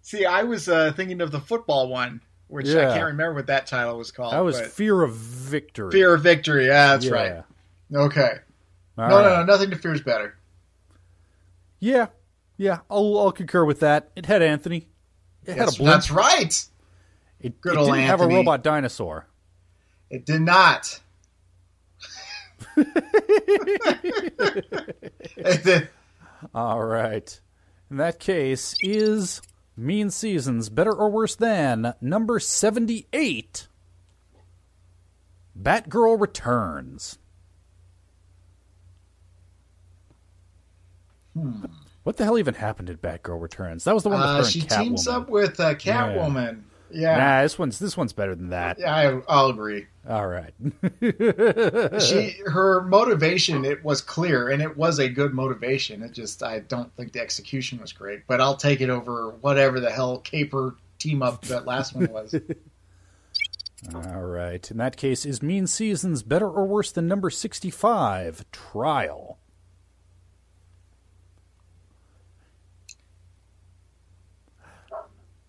See, 0.03 0.27
I 0.27 0.42
was 0.42 0.69
uh, 0.69 0.90
thinking 0.92 1.21
of 1.21 1.31
the 1.31 1.40
football 1.40 1.88
one, 1.88 2.21
which 2.49 2.66
I 2.69 2.92
can't 2.95 3.05
remember 3.07 3.35
what 3.35 3.47
that 3.47 3.69
title 3.69 3.99
was 3.99 4.11
called. 4.11 4.33
That 4.33 4.40
was 4.40 4.61
Fear 4.61 5.03
of 5.03 5.14
Victory. 5.14 5.92
Fear 5.92 6.14
of 6.14 6.23
Victory. 6.25 6.66
Yeah, 6.66 6.88
that's 6.97 7.05
Yeah. 7.07 7.12
right. 7.12 7.45
Okay. 7.95 8.33
All 8.99 9.09
no, 9.09 9.23
no, 9.23 9.37
no. 9.37 9.45
Nothing 9.45 9.71
to 9.71 9.77
fear 9.77 9.95
is 9.95 10.01
better. 10.01 10.37
Yeah, 11.79 12.07
yeah, 12.57 12.81
I'll, 12.90 13.19
I'll 13.21 13.31
concur 13.33 13.64
with 13.64 13.79
that. 13.81 14.11
It 14.16 14.27
had 14.27 14.42
Anthony. 14.42 14.88
It 15.46 15.56
That's, 15.56 15.74
a 15.76 15.78
blimp. 15.78 15.94
that's 15.94 16.11
right. 16.11 16.64
It, 17.40 17.61
good 17.61 17.74
it 17.74 17.85
didn't 17.85 18.00
have 18.00 18.20
a 18.20 18.26
robot 18.26 18.62
dinosaur. 18.64 19.26
It 20.11 20.24
did 20.26 20.40
not. 20.42 21.00
It 25.37 25.64
did- 25.64 25.88
All 26.54 26.82
right. 26.85 27.40
In 27.90 27.98
that 27.98 28.18
case, 28.18 28.74
is 28.80 29.40
Mean 29.76 30.11
Seasons 30.11 30.68
better 30.68 30.92
or 30.92 31.09
worse 31.11 31.37
than 31.37 31.94
number 32.00 32.38
78? 32.40 33.68
Batgirl 35.61 36.20
Returns. 36.20 37.18
Hmm. 41.35 41.64
What 42.07 42.19
the 42.19 42.23
hell 42.23 42.38
even 42.38 42.55
happened 42.55 42.88
at 42.88 43.03
Batgirl 43.03 43.42
Returns? 43.42 43.83
That 43.83 43.92
was 43.92 44.05
the 44.05 44.11
one 44.11 44.21
with 44.21 44.29
uh, 44.29 44.45
she 44.45 44.61
teams 44.61 45.09
up 45.09 45.29
with 45.29 45.59
uh, 45.59 45.75
Catwoman. 45.75 46.62
Yeah, 46.88 47.16
Nah, 47.16 47.42
this 47.42 47.59
one's 47.59 47.81
this 47.81 47.97
one's 47.97 48.12
better 48.12 48.37
than 48.37 48.51
that. 48.51 48.79
yeah, 48.79 48.95
I, 48.95 49.21
I'll 49.29 49.49
agree. 49.49 49.87
All 50.09 50.29
right. 50.29 50.55
She, 52.01 52.37
her 52.47 52.83
motivation, 52.83 53.64
it 53.64 53.83
was 53.85 54.03
clear, 54.03 54.51
and 54.51 54.62
it 54.62 54.77
was 54.77 55.01
a 55.01 55.09
good 55.09 55.35
motivation. 55.35 56.01
It 56.05 56.12
just, 56.12 56.45
I 56.45 56.61
don't 56.61 56.95
think 56.95 57.11
the 57.11 57.21
execution 57.21 57.81
was 57.81 57.92
great, 57.92 58.25
but 58.29 58.40
I'll 58.40 58.57
take 58.57 58.81
it 58.81 58.88
over 58.88 59.31
whatever 59.40 59.81
the 59.81 59.90
hell 59.90 60.19
caper 60.19 60.77
team 61.01 61.25
up 61.25 61.42
that 61.47 61.66
last 61.66 61.92
one 61.97 62.07
was. 62.12 62.37
All 63.97 64.23
right. 64.23 64.71
In 64.71 64.77
that 64.77 64.97
case, 64.97 65.27
is 65.27 65.42
Mean 65.42 65.66
Seasons 65.66 66.23
better 66.23 66.49
or 66.49 66.66
worse 66.66 66.92
than 66.92 67.09
number 67.09 67.31
65, 67.31 68.45
Trial? 68.53 69.38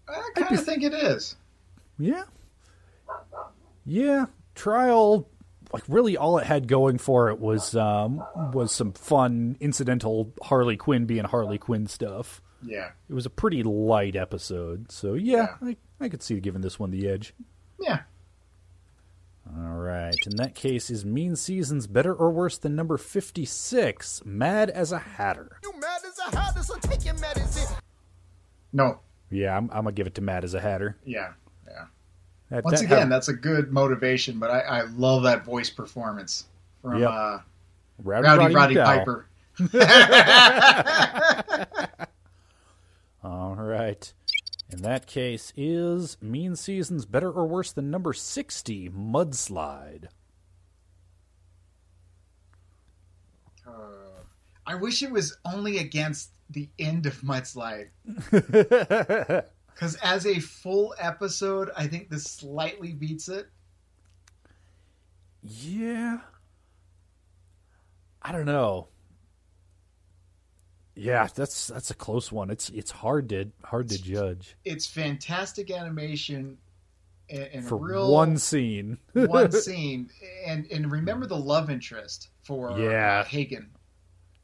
I 0.08 0.30
kind 0.36 0.58
of 0.58 0.66
think 0.66 0.84
it 0.84 0.94
is. 0.94 1.36
Yeah. 2.00 2.24
Yeah. 3.86 4.26
Trial, 4.56 5.30
like, 5.74 5.84
really 5.88 6.18
all 6.18 6.38
it 6.38 6.46
had 6.46 6.68
going 6.68 6.98
for 6.98 7.30
it 7.30 7.40
was 7.40 7.76
um, 7.76 8.24
was 8.54 8.72
some 8.72 8.94
fun, 8.94 9.58
incidental 9.60 10.34
Harley 10.42 10.78
Quinn 10.78 11.06
being 11.06 11.26
Harley 11.26 11.58
Quinn 11.58 11.88
stuff. 11.88 12.42
Yeah, 12.64 12.90
It 13.08 13.14
was 13.14 13.28
a 13.28 13.30
pretty 13.30 13.62
light 13.62 14.16
episode. 14.16 14.92
So, 14.92 15.14
yeah, 15.14 15.56
I, 15.62 15.78
I 16.02 16.10
could 16.10 16.24
see 16.24 16.40
giving 16.40 16.62
this 16.62 16.80
one 16.80 16.90
the 16.90 17.08
edge. 17.08 17.34
yeah. 17.80 18.00
All 19.56 19.76
right. 19.78 20.18
In 20.26 20.36
that 20.38 20.56
case, 20.56 20.90
is 20.90 21.06
Mean 21.06 21.36
Seasons 21.36 21.88
better 21.88 22.14
or 22.14 22.32
worse 22.32 22.58
than 22.58 22.76
number 22.76 22.98
56, 22.98 24.24
Mad 24.26 24.70
as 24.72 24.92
a 24.92 24.98
Hatter? 25.00 25.60
You 25.64 25.72
mad 25.80 26.02
as 26.06 26.20
a 26.34 26.36
hatter, 26.38 26.64
so 26.64 26.76
take 26.80 27.06
your 27.06 27.14
medicine. 27.14 27.74
No, 28.74 29.00
Yeah, 29.30 29.56
I'm, 29.58 29.66
I'm 29.72 29.84
going 29.84 29.86
to 29.88 29.92
give 29.92 30.08
it 30.08 30.16
to 30.16 30.22
Mad 30.22 30.44
as 30.44 30.54
a 30.54 30.60
Hatter. 30.60 30.98
yeah, 31.06 31.34
yeah. 31.68 31.86
That- 32.50 32.64
Once 32.64 32.80
that 32.80 32.86
again, 32.86 33.10
that's 33.10 33.28
a 33.28 33.34
good 33.34 33.72
motivation, 33.74 34.40
but 34.40 34.50
I, 34.50 34.60
I 34.62 34.82
love 34.84 35.24
that 35.24 35.44
voice 35.44 35.70
performance 35.70 36.46
from 36.82 37.02
Yep. 37.02 37.10
uh, 37.10 37.40
Rowdy, 38.04 38.28
Rowdy 38.28 38.56
Roddy 38.56 38.76
McDowall. 38.76 38.86
Piper. 38.86 39.28
All 43.24 43.56
right. 43.56 44.14
In 44.70 44.82
that 44.84 45.08
case, 45.08 45.52
is 45.58 46.18
Mean 46.22 46.56
Seasons 46.56 47.06
better 47.06 47.32
or 47.32 47.46
worse 47.48 47.72
than 47.72 47.90
number 47.90 48.14
60, 48.14 48.90
Mudslide? 48.90 50.06
I 54.70 54.76
wish 54.76 55.02
it 55.02 55.12
was 55.12 55.38
only 55.46 55.78
against 55.78 56.32
the 56.50 56.70
end 56.80 57.06
of 57.06 57.22
Mudslide. 57.22 57.90
Because 59.78 59.94
as 59.98 60.26
a 60.26 60.40
full 60.40 60.96
episode, 60.98 61.70
I 61.78 61.86
think 61.86 62.10
this 62.10 62.24
slightly 62.24 62.94
beats 62.94 63.30
it. 63.30 63.48
Yeah. 65.44 66.18
I 68.24 68.32
don't 68.32 68.46
know. 68.48 68.88
Yeah, 70.96 71.28
that's 71.34 71.68
that's 71.68 71.92
a 71.92 71.94
close 71.94 72.32
one. 72.32 72.50
It's 72.50 72.70
it's 72.70 72.90
hard 72.90 73.30
to 73.30 73.52
hard 73.64 73.90
to 73.90 74.02
judge 74.02 74.58
It's 74.66 74.88
fantastic 74.88 75.70
animation 75.70 76.58
and, 77.30 77.44
and 77.54 77.64
for 77.68 77.78
real 77.78 78.12
one 78.12 78.40
scene. 78.40 78.98
one 79.14 79.52
scene. 79.52 80.10
And 80.44 80.66
and 80.72 80.92
remember 80.92 81.28
the 81.28 81.38
love 81.38 81.70
interest 81.70 82.30
for 82.42 82.80
Yeah. 82.80 83.24
Hagen. 83.26 83.70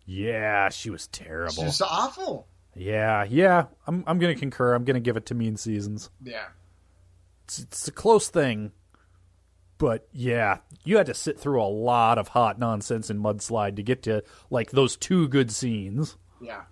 Yeah, 0.06 0.70
she 0.70 0.90
was 0.90 1.08
terrible. 1.08 1.64
Just 1.64 1.82
awful. 1.82 2.48
Yeah, 2.76 3.26
yeah. 3.30 3.66
I'm 3.88 4.04
I'm 4.08 4.20
gonna 4.20 4.36
concur. 4.36 4.74
I'm 4.74 4.84
gonna 4.84 5.00
give 5.00 5.18
it 5.18 5.28
to 5.28 5.36
Mean 5.36 5.58
Seasons. 5.58 6.10
Yeah. 6.24 6.46
It's, 7.46 7.60
it's 7.60 7.88
a 7.88 7.92
close 7.92 8.30
thing, 8.30 8.72
but 9.78 10.08
yeah, 10.14 10.60
you 10.86 10.98
had 10.98 11.08
to 11.08 11.14
sit 11.14 11.40
through 11.40 11.62
a 11.62 11.68
lot 11.68 12.18
of 12.18 12.30
hot 12.30 12.58
nonsense 12.58 13.10
in 13.10 13.20
Mudslide 13.20 13.76
to 13.76 13.84
get 13.84 14.04
to 14.04 14.24
like 14.50 14.72
those 14.72 14.96
two 14.96 15.28
good 15.28 15.52
scenes. 15.52 16.18
Yeah. 16.42 16.64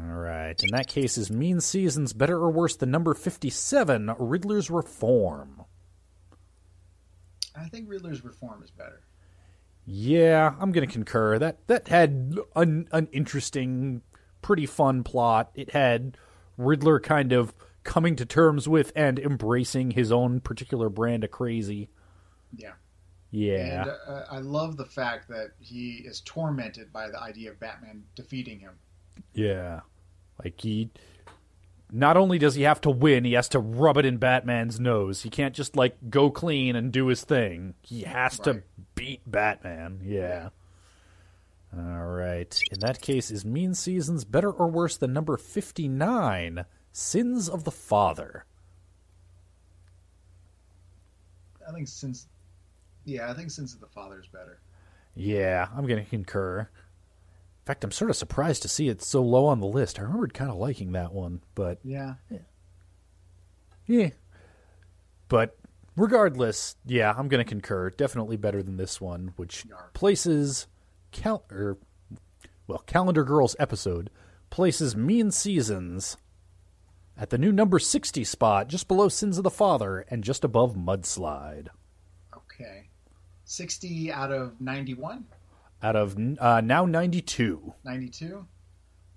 All 0.00 0.14
right. 0.16 0.60
In 0.62 0.70
that 0.72 0.86
case, 0.86 1.18
is 1.18 1.30
Mean 1.30 1.60
Seasons 1.60 2.12
better 2.12 2.36
or 2.36 2.50
worse 2.50 2.76
than 2.76 2.90
number 2.90 3.14
57, 3.14 4.14
Riddler's 4.18 4.70
Reform? 4.70 5.62
I 7.56 7.64
think 7.68 7.88
Riddler's 7.88 8.22
Reform 8.22 8.62
is 8.62 8.70
better. 8.70 9.02
Yeah, 9.90 10.54
I'm 10.60 10.70
going 10.70 10.86
to 10.86 10.92
concur. 10.92 11.38
That 11.38 11.66
that 11.66 11.88
had 11.88 12.34
an, 12.54 12.88
an 12.92 13.08
interesting, 13.10 14.02
pretty 14.42 14.66
fun 14.66 15.02
plot. 15.02 15.50
It 15.54 15.70
had 15.70 16.18
Riddler 16.58 17.00
kind 17.00 17.32
of 17.32 17.54
coming 17.84 18.14
to 18.16 18.26
terms 18.26 18.68
with 18.68 18.92
and 18.94 19.18
embracing 19.18 19.92
his 19.92 20.12
own 20.12 20.40
particular 20.40 20.90
brand 20.90 21.24
of 21.24 21.30
crazy. 21.30 21.88
Yeah. 22.54 22.72
Yeah. 23.30 23.82
And 23.82 23.90
uh, 24.06 24.24
I 24.30 24.40
love 24.40 24.76
the 24.76 24.84
fact 24.84 25.26
that 25.28 25.52
he 25.58 26.02
is 26.04 26.20
tormented 26.20 26.92
by 26.92 27.08
the 27.08 27.18
idea 27.18 27.50
of 27.50 27.58
Batman 27.58 28.04
defeating 28.14 28.60
him. 28.60 28.74
Yeah. 29.32 29.80
Like 30.44 30.60
he 30.60 30.90
not 31.90 32.16
only 32.16 32.38
does 32.38 32.54
he 32.54 32.62
have 32.62 32.80
to 32.82 32.90
win, 32.90 33.24
he 33.24 33.32
has 33.32 33.48
to 33.50 33.58
rub 33.58 33.96
it 33.96 34.04
in 34.04 34.18
Batman's 34.18 34.78
nose. 34.78 35.22
He 35.22 35.30
can't 35.30 35.54
just 35.54 35.76
like 35.76 35.96
go 36.10 36.30
clean 36.30 36.76
and 36.76 36.92
do 36.92 37.06
his 37.06 37.24
thing. 37.24 37.74
He 37.82 38.02
has 38.02 38.38
to 38.40 38.62
beat 38.94 39.22
Batman. 39.26 40.00
Yeah. 40.04 40.50
All 41.76 42.06
right. 42.06 42.60
In 42.72 42.80
that 42.80 43.00
case, 43.00 43.30
is 43.30 43.44
Mean 43.44 43.74
Seasons 43.74 44.24
better 44.24 44.50
or 44.50 44.68
worse 44.68 44.96
than 44.96 45.12
number 45.12 45.36
59, 45.36 46.64
Sins 46.92 47.48
of 47.48 47.64
the 47.64 47.70
Father? 47.70 48.44
I 51.68 51.72
think 51.72 51.88
since, 51.88 52.26
yeah, 53.04 53.30
I 53.30 53.34
think 53.34 53.50
Sins 53.50 53.76
the 53.76 53.86
Father 53.86 54.18
is 54.18 54.26
better. 54.28 54.60
Yeah, 55.14 55.68
I'm 55.76 55.86
going 55.86 56.02
to 56.02 56.08
concur. 56.08 56.68
In 57.68 57.74
fact, 57.74 57.84
I'm 57.84 57.90
sort 57.90 58.08
of 58.08 58.16
surprised 58.16 58.62
to 58.62 58.68
see 58.68 58.88
it 58.88 59.02
so 59.02 59.22
low 59.22 59.44
on 59.44 59.60
the 59.60 59.66
list. 59.66 59.98
I 59.98 60.02
remembered 60.02 60.32
kind 60.32 60.50
of 60.50 60.56
liking 60.56 60.92
that 60.92 61.12
one, 61.12 61.42
but 61.54 61.78
Yeah. 61.84 62.14
Yeah. 63.84 64.08
But 65.28 65.54
regardless, 65.94 66.76
yeah, 66.86 67.12
I'm 67.14 67.28
going 67.28 67.44
to 67.44 67.48
concur. 67.48 67.90
Definitely 67.90 68.38
better 68.38 68.62
than 68.62 68.78
this 68.78 69.02
one, 69.02 69.34
which 69.36 69.66
places 69.92 70.66
cal- 71.12 71.44
or 71.50 71.76
well, 72.66 72.78
Calendar 72.86 73.22
Girls 73.22 73.54
episode 73.58 74.08
places 74.48 74.96
Mean 74.96 75.30
Seasons 75.30 76.16
at 77.18 77.28
the 77.28 77.36
new 77.36 77.52
number 77.52 77.78
60 77.78 78.24
spot, 78.24 78.68
just 78.68 78.88
below 78.88 79.10
Sins 79.10 79.36
of 79.36 79.44
the 79.44 79.50
Father 79.50 80.06
and 80.08 80.24
just 80.24 80.42
above 80.42 80.74
Mudslide. 80.74 81.68
Okay. 82.34 82.88
60 83.44 84.10
out 84.10 84.32
of 84.32 84.58
91? 84.58 85.26
Out 85.82 85.96
of 85.96 86.16
uh, 86.40 86.60
now 86.60 86.86
92. 86.86 87.74
92? 87.84 88.46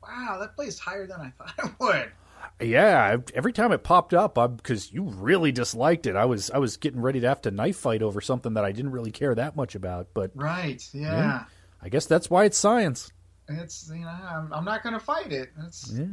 Wow, 0.03 0.37
that 0.39 0.55
plays 0.55 0.79
higher 0.79 1.07
than 1.07 1.19
I 1.21 1.29
thought 1.31 1.53
it 1.65 1.71
would. 1.79 2.11
Yeah, 2.59 3.17
every 3.33 3.53
time 3.53 3.71
it 3.71 3.83
popped 3.83 4.13
up, 4.13 4.35
because 4.57 4.91
you 4.91 5.03
really 5.03 5.51
disliked 5.51 6.05
it, 6.05 6.15
I 6.15 6.25
was 6.25 6.51
I 6.51 6.59
was 6.59 6.77
getting 6.77 7.01
ready 7.01 7.19
to 7.21 7.27
have 7.27 7.41
to 7.41 7.51
knife 7.51 7.77
fight 7.77 8.01
over 8.03 8.21
something 8.21 8.53
that 8.53 8.65
I 8.65 8.71
didn't 8.71 8.91
really 8.91 9.11
care 9.11 9.33
that 9.33 9.55
much 9.55 9.73
about. 9.73 10.09
But 10.13 10.31
Right, 10.35 10.87
yeah. 10.93 11.45
I 11.81 11.89
guess 11.89 12.05
that's 12.05 12.29
why 12.29 12.45
it's 12.45 12.57
science. 12.57 13.11
It's, 13.49 13.89
you 13.91 14.01
know, 14.01 14.07
I'm, 14.07 14.53
I'm 14.53 14.65
not 14.65 14.83
going 14.83 14.93
to 14.93 14.99
fight 14.99 15.31
it. 15.31 15.49
It's, 15.65 15.91
Yeah. 15.91 16.05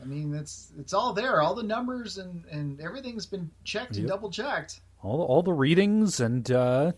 I 0.00 0.04
mean, 0.04 0.34
it's 0.34 0.72
it's 0.78 0.92
all 0.92 1.12
there. 1.12 1.40
All 1.40 1.54
the 1.54 1.62
numbers 1.62 2.18
and, 2.18 2.44
and 2.50 2.80
everything's 2.80 3.24
been 3.26 3.50
checked 3.64 3.96
and 3.96 4.08
double 4.08 4.30
checked. 4.30 4.80
all 5.02 5.22
all 5.22 5.42
the 5.42 5.52
readings 5.52 6.18
and 6.18 6.50
uh, 6.50 6.92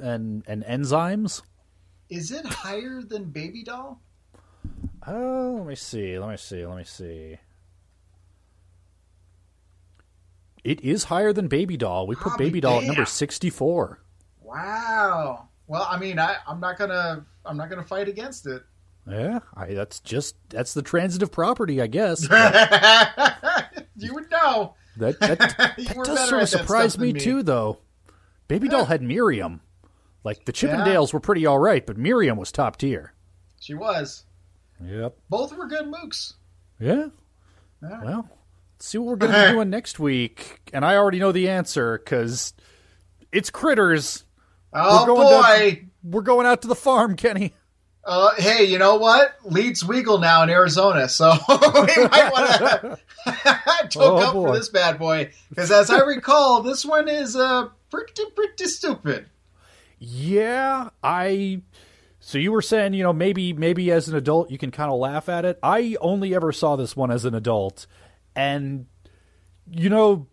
and 0.00 0.42
and 0.46 0.64
enzymes. 0.64 1.42
Is 2.10 2.30
it 2.30 2.46
higher 2.46 3.02
than 3.02 3.24
Baby 3.24 3.64
Doll? 3.64 4.00
Oh, 5.06 5.56
let 5.58 5.66
me 5.66 5.74
see. 5.74 6.18
Let 6.18 6.30
me 6.30 6.36
see. 6.36 6.66
Let 6.66 6.76
me 6.76 6.84
see. 6.84 7.38
It 10.64 10.80
is 10.82 11.04
higher 11.04 11.32
than 11.32 11.48
Baby 11.48 11.76
Doll. 11.76 12.06
We 12.06 12.14
put 12.14 12.32
I'll 12.32 12.38
Baby 12.38 12.60
Doll 12.60 12.80
at 12.80 12.86
number 12.86 13.04
sixty-four. 13.04 14.00
Wow. 14.42 15.48
Well, 15.66 15.86
I 15.88 15.98
mean, 15.98 16.18
I, 16.18 16.36
I'm 16.46 16.60
not 16.60 16.78
gonna 16.78 17.24
I'm 17.44 17.56
not 17.56 17.70
gonna 17.70 17.84
fight 17.84 18.08
against 18.08 18.46
it. 18.46 18.62
Yeah, 19.08 19.40
I, 19.54 19.72
that's 19.72 20.00
just 20.00 20.36
that's 20.48 20.74
the 20.74 20.82
transitive 20.82 21.32
property, 21.32 21.80
I 21.80 21.86
guess. 21.86 22.22
you 23.96 24.14
would 24.14 24.30
know. 24.30 24.74
That 24.96 25.20
that, 25.20 25.38
that 25.78 26.02
does 26.04 26.28
sort 26.28 26.42
of 26.42 26.48
surprise 26.48 26.98
me, 26.98 27.12
me. 27.12 27.20
too, 27.20 27.42
though. 27.42 27.78
Baby 28.48 28.68
Doll 28.68 28.86
had 28.86 29.02
Miriam. 29.02 29.60
Like 30.24 30.44
the 30.44 30.52
Chippendales 30.52 31.12
were 31.12 31.20
pretty 31.20 31.46
all 31.46 31.58
right, 31.58 31.84
but 31.84 31.96
Miriam 31.96 32.36
was 32.36 32.52
top 32.52 32.76
tier. 32.76 33.14
She 33.60 33.74
was. 33.74 34.24
Yep. 34.84 35.16
Both 35.28 35.56
were 35.56 35.66
good 35.66 35.86
mooks. 35.86 36.34
Yeah. 36.80 37.06
Yeah. 37.82 38.04
Well, 38.04 38.28
let's 38.74 38.86
see 38.86 38.98
what 38.98 39.08
we're 39.08 39.16
going 39.16 39.32
to 39.32 39.46
be 39.46 39.52
doing 39.52 39.70
next 39.70 39.98
week. 39.98 40.60
And 40.72 40.84
I 40.84 40.96
already 40.96 41.18
know 41.18 41.32
the 41.32 41.48
answer 41.48 41.98
because 41.98 42.52
it's 43.32 43.50
critters. 43.50 44.24
Oh 44.72 45.00
we're 45.00 45.06
going 45.06 45.42
boy. 45.42 45.84
We're 46.04 46.22
going 46.22 46.46
out 46.46 46.62
to 46.62 46.68
the 46.68 46.74
farm, 46.74 47.16
Kenny. 47.16 47.54
Uh, 48.04 48.30
hey, 48.38 48.64
you 48.64 48.78
know 48.78 48.96
what? 48.96 49.34
Leads 49.44 49.82
Weagle 49.82 50.20
now 50.20 50.42
in 50.42 50.48
Arizona, 50.48 51.08
so 51.10 51.30
we 51.48 51.54
might 51.54 52.32
want 52.32 52.50
to 52.50 52.98
toke 53.90 54.22
up 54.22 54.32
boy. 54.32 54.46
for 54.46 54.56
this 54.56 54.70
bad 54.70 54.98
boy. 54.98 55.30
Because 55.50 55.70
as 55.70 55.90
I 55.90 55.98
recall, 56.00 56.62
this 56.62 56.86
one 56.86 57.08
is 57.08 57.36
uh, 57.36 57.68
pretty, 57.90 58.22
pretty 58.34 58.64
stupid. 58.64 59.26
Yeah, 59.98 60.90
I. 61.02 61.62
So 62.20 62.38
you 62.38 62.52
were 62.52 62.62
saying, 62.62 62.94
you 62.94 63.02
know, 63.02 63.12
maybe 63.12 63.52
maybe 63.52 63.90
as 63.92 64.08
an 64.08 64.16
adult 64.16 64.50
you 64.50 64.58
can 64.58 64.70
kind 64.70 64.90
of 64.90 64.98
laugh 64.98 65.28
at 65.28 65.44
it. 65.44 65.58
I 65.62 65.96
only 66.00 66.34
ever 66.34 66.52
saw 66.52 66.76
this 66.76 66.96
one 66.96 67.10
as 67.10 67.24
an 67.24 67.34
adult, 67.34 67.86
and 68.34 68.86
you 69.70 69.88
know, 69.88 70.26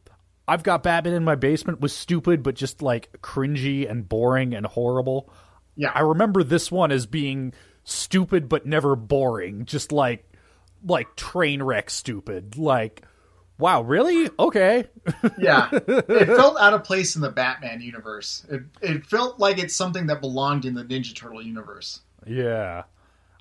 I've 0.47 0.63
got 0.63 0.83
Batman 0.83 1.13
in 1.13 1.23
my 1.23 1.35
basement 1.35 1.81
was 1.81 1.93
stupid, 1.93 2.43
but 2.43 2.55
just 2.55 2.81
like 2.81 3.21
cringy 3.21 3.89
and 3.89 4.07
boring 4.07 4.53
and 4.53 4.65
horrible. 4.65 5.31
Yeah. 5.75 5.91
I 5.93 6.01
remember 6.01 6.43
this 6.43 6.71
one 6.71 6.91
as 6.91 7.05
being 7.05 7.53
stupid 7.83 8.47
but 8.47 8.65
never 8.65 8.95
boring, 8.95 9.65
just 9.65 9.91
like 9.91 10.29
like 10.85 11.15
train 11.15 11.63
wreck 11.63 11.89
stupid. 11.89 12.57
Like, 12.57 13.03
wow, 13.57 13.81
really? 13.81 14.29
Okay. 14.39 14.85
Yeah, 15.37 15.69
it 15.73 16.27
felt 16.27 16.57
out 16.59 16.73
of 16.73 16.83
place 16.83 17.15
in 17.15 17.21
the 17.21 17.29
Batman 17.31 17.81
universe. 17.81 18.45
It, 18.49 18.63
it 18.81 19.05
felt 19.05 19.39
like 19.39 19.57
it's 19.59 19.75
something 19.75 20.07
that 20.07 20.21
belonged 20.21 20.65
in 20.65 20.73
the 20.73 20.83
Ninja 20.83 21.15
Turtle 21.15 21.41
universe. 21.41 22.01
yeah. 22.25 22.83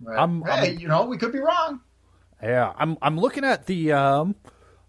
But, 0.00 0.18
I'm- 0.18 0.42
hey, 0.44 0.50
I'm- 0.70 0.78
you 0.78 0.88
know, 0.88 1.04
we 1.06 1.16
could 1.18 1.32
be 1.32 1.38
wrong. 1.38 1.80
Yeah, 2.42 2.72
I'm 2.76 2.98
I'm 3.00 3.16
looking 3.18 3.44
at 3.44 3.66
the 3.66 3.92
um 3.92 4.34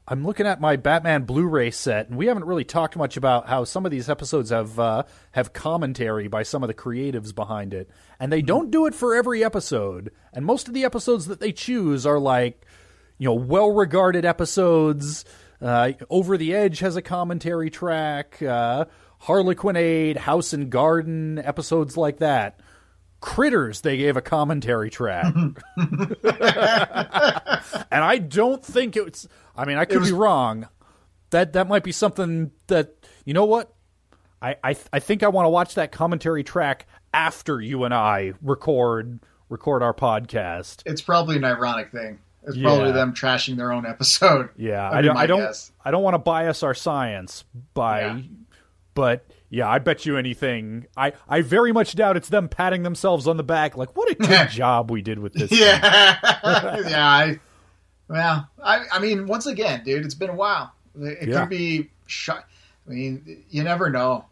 I'm 0.07 0.25
looking 0.25 0.45
at 0.45 0.59
my 0.61 0.75
Batman 0.75 1.23
Blu-ray 1.23 1.71
set, 1.71 2.09
and 2.09 2.17
we 2.17 2.25
haven't 2.27 2.43
really 2.45 2.63
talked 2.63 2.95
much 2.97 3.15
about 3.17 3.47
how 3.47 3.63
some 3.63 3.85
of 3.85 3.91
these 3.91 4.09
episodes 4.09 4.49
have 4.49 4.77
uh, 4.79 5.03
have 5.31 5.53
commentary 5.53 6.27
by 6.27 6.43
some 6.43 6.63
of 6.63 6.67
the 6.67 6.73
creatives 6.73 7.33
behind 7.33 7.73
it, 7.73 7.89
and 8.19 8.31
they 8.31 8.41
don't 8.41 8.71
do 8.71 8.85
it 8.87 8.93
for 8.95 9.15
every 9.15 9.43
episode. 9.43 10.11
And 10.33 10.43
most 10.45 10.67
of 10.67 10.73
the 10.73 10.83
episodes 10.83 11.27
that 11.27 11.39
they 11.39 11.51
choose 11.53 12.05
are 12.05 12.19
like, 12.19 12.64
you 13.17 13.29
know, 13.29 13.33
well-regarded 13.35 14.25
episodes. 14.25 15.25
Uh, 15.61 15.93
Over 16.09 16.37
the 16.37 16.53
Edge 16.53 16.79
has 16.79 16.95
a 16.95 17.01
commentary 17.01 17.69
track. 17.69 18.41
Uh, 18.41 18.85
Harlequinade, 19.19 20.17
House 20.17 20.53
and 20.53 20.69
Garden, 20.69 21.39
episodes 21.39 21.97
like 21.97 22.17
that. 22.17 22.59
Critters, 23.21 23.81
they 23.81 23.97
gave 23.97 24.17
a 24.17 24.21
commentary 24.21 24.89
track. 24.89 25.33
and 25.77 25.95
I 27.91 28.17
don't 28.19 28.63
think 28.63 28.95
it's. 28.97 29.27
I 29.55 29.65
mean, 29.65 29.77
I 29.77 29.85
could 29.85 29.99
was- 30.01 30.09
be 30.09 30.15
wrong. 30.15 30.67
That 31.31 31.53
that 31.53 31.67
might 31.67 31.83
be 31.83 31.91
something 31.91 32.51
that 32.67 32.95
you 33.25 33.33
know 33.33 33.45
what. 33.45 33.73
I 34.41 34.57
I, 34.63 34.75
I 34.93 34.99
think 34.99 35.23
I 35.23 35.29
want 35.29 35.45
to 35.45 35.49
watch 35.49 35.75
that 35.75 35.91
commentary 35.91 36.43
track 36.43 36.85
after 37.13 37.59
you 37.59 37.83
and 37.83 37.93
I 37.93 38.33
record 38.43 39.19
record 39.49 39.81
our 39.81 39.93
podcast. 39.93 40.83
It's 40.85 41.01
probably 41.01 41.37
an 41.37 41.45
ironic 41.45 41.91
thing. 41.91 42.19
It's 42.47 42.57
probably 42.57 42.85
Yeah. 42.87 42.91
them 42.91 43.13
trashing 43.13 43.57
their 43.57 43.71
own 43.71 43.85
episode. 43.85 44.49
Yeah, 44.57 44.89
I 44.89 45.01
don't. 45.01 45.17
I 45.17 45.25
don't. 45.25 45.39
guess. 45.41 45.71
I 45.83 45.91
don't 45.91 46.03
want 46.03 46.13
to 46.15 46.19
bias 46.19 46.63
our 46.63 46.73
science 46.73 47.43
by, 47.73 48.01
Yeah. 48.01 48.21
but 48.93 49.25
yeah, 49.49 49.69
I 49.69 49.79
bet 49.79 50.05
you 50.05 50.17
anything. 50.17 50.85
I 50.97 51.13
I 51.27 51.41
very 51.41 51.71
much 51.71 51.95
doubt 51.95 52.17
it's 52.17 52.29
them 52.29 52.47
patting 52.49 52.83
themselves 52.83 53.27
on 53.27 53.37
the 53.37 53.43
back 53.43 53.77
like, 53.77 53.95
what 53.95 54.09
a 54.11 54.15
good 54.27 54.49
job 54.49 54.91
we 54.91 55.01
did 55.01 55.19
with 55.19 55.33
this. 55.33 55.49
thing." 55.49 55.59
Yeah, 55.59 56.19
yeah. 56.87 57.07
I, 57.07 57.39
well, 58.07 58.47
I, 58.63 58.85
I 58.91 58.99
mean, 58.99 59.25
once 59.27 59.45
again, 59.47 59.83
dude, 59.83 60.05
it's 60.05 60.13
been 60.15 60.29
a 60.29 60.35
while. 60.35 60.71
It 60.99 61.29
Yeah. 61.29 61.41
could 61.41 61.49
be 61.49 61.89
shot. 62.07 62.45
I 62.87 62.91
mean, 62.91 63.43
you 63.49 63.63
never 63.63 63.89
know. 63.89 64.25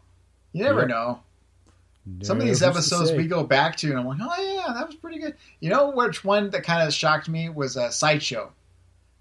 You 0.52 0.62
never 0.62 0.86
know. 0.86 1.20
Some 2.22 2.38
of 2.38 2.44
these 2.46 2.62
episodes 2.62 3.12
we 3.12 3.26
go 3.26 3.42
back 3.44 3.76
to, 3.76 3.88
and 3.90 3.98
I'm 3.98 4.06
like, 4.06 4.18
oh 4.20 4.42
yeah, 4.42 4.74
that 4.74 4.86
was 4.86 4.94
pretty 4.96 5.18
good. 5.18 5.36
You 5.60 5.70
know 5.70 5.90
which 5.90 6.22
one 6.22 6.50
that 6.50 6.62
kind 6.62 6.86
of 6.86 6.92
shocked 6.92 7.28
me 7.30 7.48
was 7.48 7.76
a 7.76 7.90
sideshow. 7.90 8.52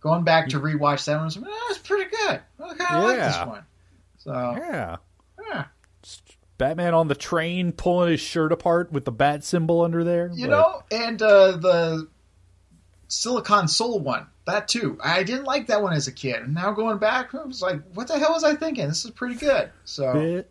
Going 0.02 0.24
back 0.26 0.50
to 0.50 0.60
rewatch 0.60 1.06
that 1.06 1.14
one, 1.14 1.22
I 1.22 1.24
was 1.26 1.38
like, 1.38 1.50
oh, 1.50 1.66
that's 1.70 1.80
pretty 1.88 2.10
good. 2.10 2.42
I 2.60 2.74
kind 2.74 2.98
of 2.98 3.04
like 3.10 3.18
this 3.20 3.48
one. 3.48 3.64
So 4.18 4.32
Yeah. 4.34 4.98
yeah. 5.50 5.66
Batman 6.58 6.94
on 6.94 7.08
the 7.08 7.16
train 7.16 7.72
pulling 7.72 8.12
his 8.12 8.20
shirt 8.20 8.52
apart 8.52 8.92
with 8.92 9.06
the 9.06 9.12
bat 9.12 9.44
symbol 9.46 9.82
under 9.82 10.04
there. 10.04 10.30
You 10.34 10.48
Like, 10.48 10.52
know, 10.52 10.84
and 10.92 11.22
uh, 11.22 11.52
the 11.58 12.08
Silicon 13.08 13.68
Soul 13.68 14.00
one, 14.02 14.28
that 14.46 14.68
too. 14.68 14.98
I 15.04 15.24
didn't 15.24 15.46
like 15.46 15.68
that 15.68 15.82
one 15.82 15.94
as 15.94 16.08
a 16.08 16.12
kid. 16.12 16.36
And 16.38 16.54
now 16.54 16.72
going 16.74 16.98
back, 16.98 17.34
I 17.34 17.44
was 17.44 17.62
like, 17.62 17.82
what 17.94 18.08
the 18.08 18.20
hell 18.20 18.34
was 18.34 18.44
I 18.44 18.56
thinking? 18.56 18.88
This 18.88 19.06
is 19.06 19.12
pretty 19.12 19.36
good. 19.36 19.72
So, 19.86 20.12
eh, 20.12 20.42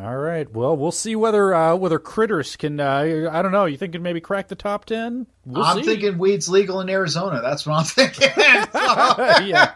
All 0.00 0.16
right. 0.16 0.48
Well, 0.52 0.76
we'll 0.76 0.92
see 0.92 1.16
whether 1.16 1.52
uh, 1.52 1.74
whether 1.74 1.98
critters 1.98 2.54
can. 2.54 2.78
Uh, 2.78 3.28
I 3.32 3.42
don't 3.42 3.50
know. 3.50 3.64
You 3.64 3.76
thinking 3.76 4.00
maybe 4.00 4.20
crack 4.20 4.46
the 4.46 4.54
top 4.54 4.84
ten? 4.84 5.26
We'll 5.44 5.64
I'm 5.64 5.78
see. 5.78 5.84
thinking 5.84 6.18
weed's 6.18 6.48
legal 6.48 6.80
in 6.80 6.88
Arizona. 6.88 7.40
That's 7.42 7.66
what 7.66 7.74
I'm 7.78 7.84
thinking. 7.84 8.28
Yeah. 9.48 9.74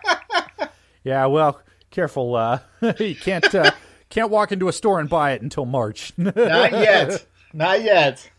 Yeah, 1.04 1.26
well, 1.26 1.60
careful. 1.90 2.36
Uh, 2.36 2.60
you 3.00 3.16
can't 3.16 3.52
uh, 3.52 3.72
can't 4.10 4.30
walk 4.30 4.52
into 4.52 4.68
a 4.68 4.72
store 4.72 5.00
and 5.00 5.08
buy 5.08 5.32
it 5.32 5.42
until 5.42 5.64
March. 5.64 6.12
Not 6.16 6.36
yet. 6.70 7.26
Not 7.52 7.82
yet. 7.82 8.30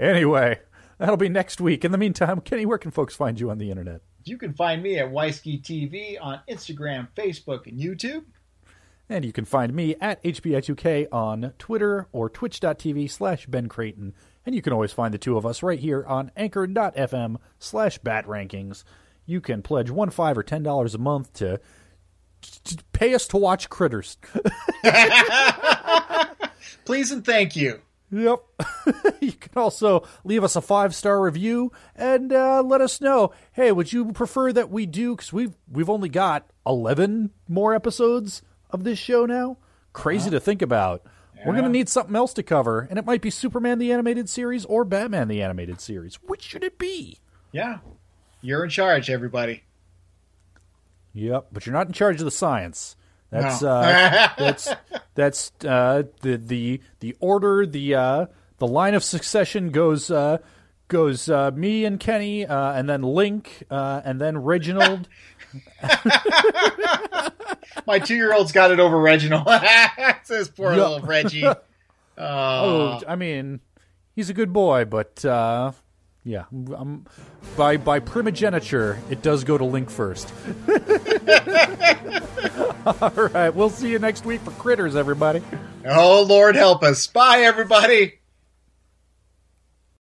anyway, 0.00 0.58
that'll 0.96 1.16
be 1.18 1.28
next 1.28 1.60
week. 1.60 1.84
In 1.84 1.92
the 1.92 1.98
meantime, 1.98 2.40
Kenny, 2.40 2.64
where 2.64 2.78
can 2.78 2.90
folks 2.90 3.14
find 3.14 3.38
you 3.38 3.50
on 3.50 3.58
the 3.58 3.70
internet? 3.70 4.00
You 4.24 4.38
can 4.38 4.54
find 4.54 4.82
me 4.82 4.98
at 4.98 5.10
Weisky 5.10 5.62
TV 5.62 6.16
on 6.20 6.40
Instagram, 6.50 7.08
Facebook, 7.14 7.66
and 7.66 7.78
YouTube. 7.78 8.24
And 9.10 9.24
you 9.24 9.32
can 9.32 9.46
find 9.46 9.72
me 9.72 9.96
at 10.00 10.22
HBI2K 10.22 11.06
on 11.10 11.54
Twitter 11.58 12.08
or 12.12 12.28
twitch.tv 12.28 13.10
slash 13.10 13.46
Ben 13.46 13.68
Creighton. 13.68 14.14
And 14.44 14.54
you 14.54 14.60
can 14.60 14.72
always 14.72 14.92
find 14.92 15.14
the 15.14 15.18
two 15.18 15.38
of 15.38 15.46
us 15.46 15.62
right 15.62 15.78
here 15.78 16.04
on 16.06 16.30
anchor.fm 16.36 17.36
slash 17.58 17.98
bat 17.98 18.26
rankings. 18.26 18.84
You 19.24 19.40
can 19.40 19.62
pledge 19.62 19.90
one, 19.90 20.10
five, 20.10 20.36
or 20.36 20.42
ten 20.42 20.62
dollars 20.62 20.94
a 20.94 20.98
month 20.98 21.32
to, 21.34 21.60
to 22.64 22.76
pay 22.92 23.14
us 23.14 23.26
to 23.28 23.36
watch 23.38 23.68
critters. 23.68 24.18
Please 26.84 27.10
and 27.10 27.24
thank 27.24 27.56
you. 27.56 27.80
Yep. 28.10 28.40
you 29.20 29.32
can 29.32 29.52
also 29.54 30.06
leave 30.24 30.44
us 30.44 30.56
a 30.56 30.62
five 30.62 30.94
star 30.94 31.20
review 31.20 31.72
and 31.94 32.32
uh, 32.32 32.62
let 32.62 32.80
us 32.80 33.00
know. 33.00 33.32
Hey, 33.52 33.70
would 33.70 33.92
you 33.92 34.12
prefer 34.12 34.52
that 34.52 34.70
we 34.70 34.86
do? 34.86 35.14
Because 35.14 35.32
we've 35.32 35.54
we've 35.70 35.90
only 35.90 36.08
got 36.08 36.50
eleven 36.66 37.30
more 37.46 37.74
episodes 37.74 38.42
of 38.70 38.84
this 38.84 38.98
show 38.98 39.26
now. 39.26 39.56
Crazy 39.92 40.30
to 40.30 40.40
think 40.40 40.62
about. 40.62 41.02
We're 41.46 41.54
gonna 41.54 41.68
need 41.68 41.88
something 41.88 42.16
else 42.16 42.32
to 42.34 42.42
cover, 42.42 42.80
and 42.90 42.98
it 42.98 43.04
might 43.06 43.22
be 43.22 43.30
Superman 43.30 43.78
the 43.78 43.92
animated 43.92 44.28
series 44.28 44.64
or 44.64 44.84
Batman 44.84 45.28
the 45.28 45.40
animated 45.40 45.80
series. 45.80 46.16
Which 46.26 46.42
should 46.42 46.64
it 46.64 46.78
be? 46.78 47.18
Yeah. 47.52 47.78
You're 48.40 48.64
in 48.64 48.70
charge, 48.70 49.08
everybody. 49.08 49.62
Yep, 51.12 51.46
but 51.52 51.66
you're 51.66 51.72
not 51.72 51.86
in 51.86 51.92
charge 51.92 52.20
of 52.20 52.24
the 52.24 52.30
science. 52.30 52.96
That's 53.30 53.62
No. 53.62 53.68
uh, 53.68 54.28
that's 54.38 54.68
that's 55.14 55.52
uh, 55.64 56.04
the 56.22 56.36
the 56.36 56.80
the 57.00 57.16
order 57.20 57.66
the 57.66 57.94
uh, 57.94 58.26
the 58.58 58.66
line 58.66 58.94
of 58.94 59.04
succession 59.04 59.70
goes 59.70 60.10
uh, 60.10 60.38
goes 60.88 61.28
uh, 61.30 61.50
me 61.52 61.84
and 61.84 62.00
Kenny 62.00 62.44
uh, 62.46 62.72
and 62.72 62.88
then 62.88 63.02
Link 63.02 63.62
uh, 63.70 64.00
and 64.04 64.20
then 64.20 64.38
Reginald. 64.38 65.08
My 67.86 67.98
two 67.98 68.16
year 68.16 68.32
old's 68.34 68.52
got 68.52 68.70
it 68.70 68.80
over 68.80 68.98
Reginald. 68.98 69.46
Says 70.24 70.48
poor 70.48 70.72
Yeah. 70.72 70.76
little 70.88 71.00
Reggie. 71.00 71.46
oh, 72.18 73.00
I 73.06 73.16
mean, 73.16 73.60
he's 74.14 74.28
a 74.30 74.34
good 74.34 74.52
boy, 74.52 74.84
but 74.84 75.24
uh, 75.24 75.72
yeah, 76.24 76.44
um, 76.76 77.06
by 77.56 77.76
by 77.78 78.00
primogeniture, 78.00 78.98
it 79.08 79.22
does 79.22 79.44
go 79.44 79.56
to 79.56 79.64
Link 79.64 79.88
first. 79.90 80.32
All 82.86 83.28
right, 83.32 83.50
we'll 83.54 83.70
see 83.70 83.90
you 83.90 83.98
next 83.98 84.24
week 84.26 84.40
for 84.42 84.50
critters, 84.52 84.96
everybody. 84.96 85.42
Oh, 85.86 86.22
Lord 86.22 86.56
help 86.56 86.82
us. 86.82 87.06
Bye, 87.06 87.40
everybody. 87.42 88.18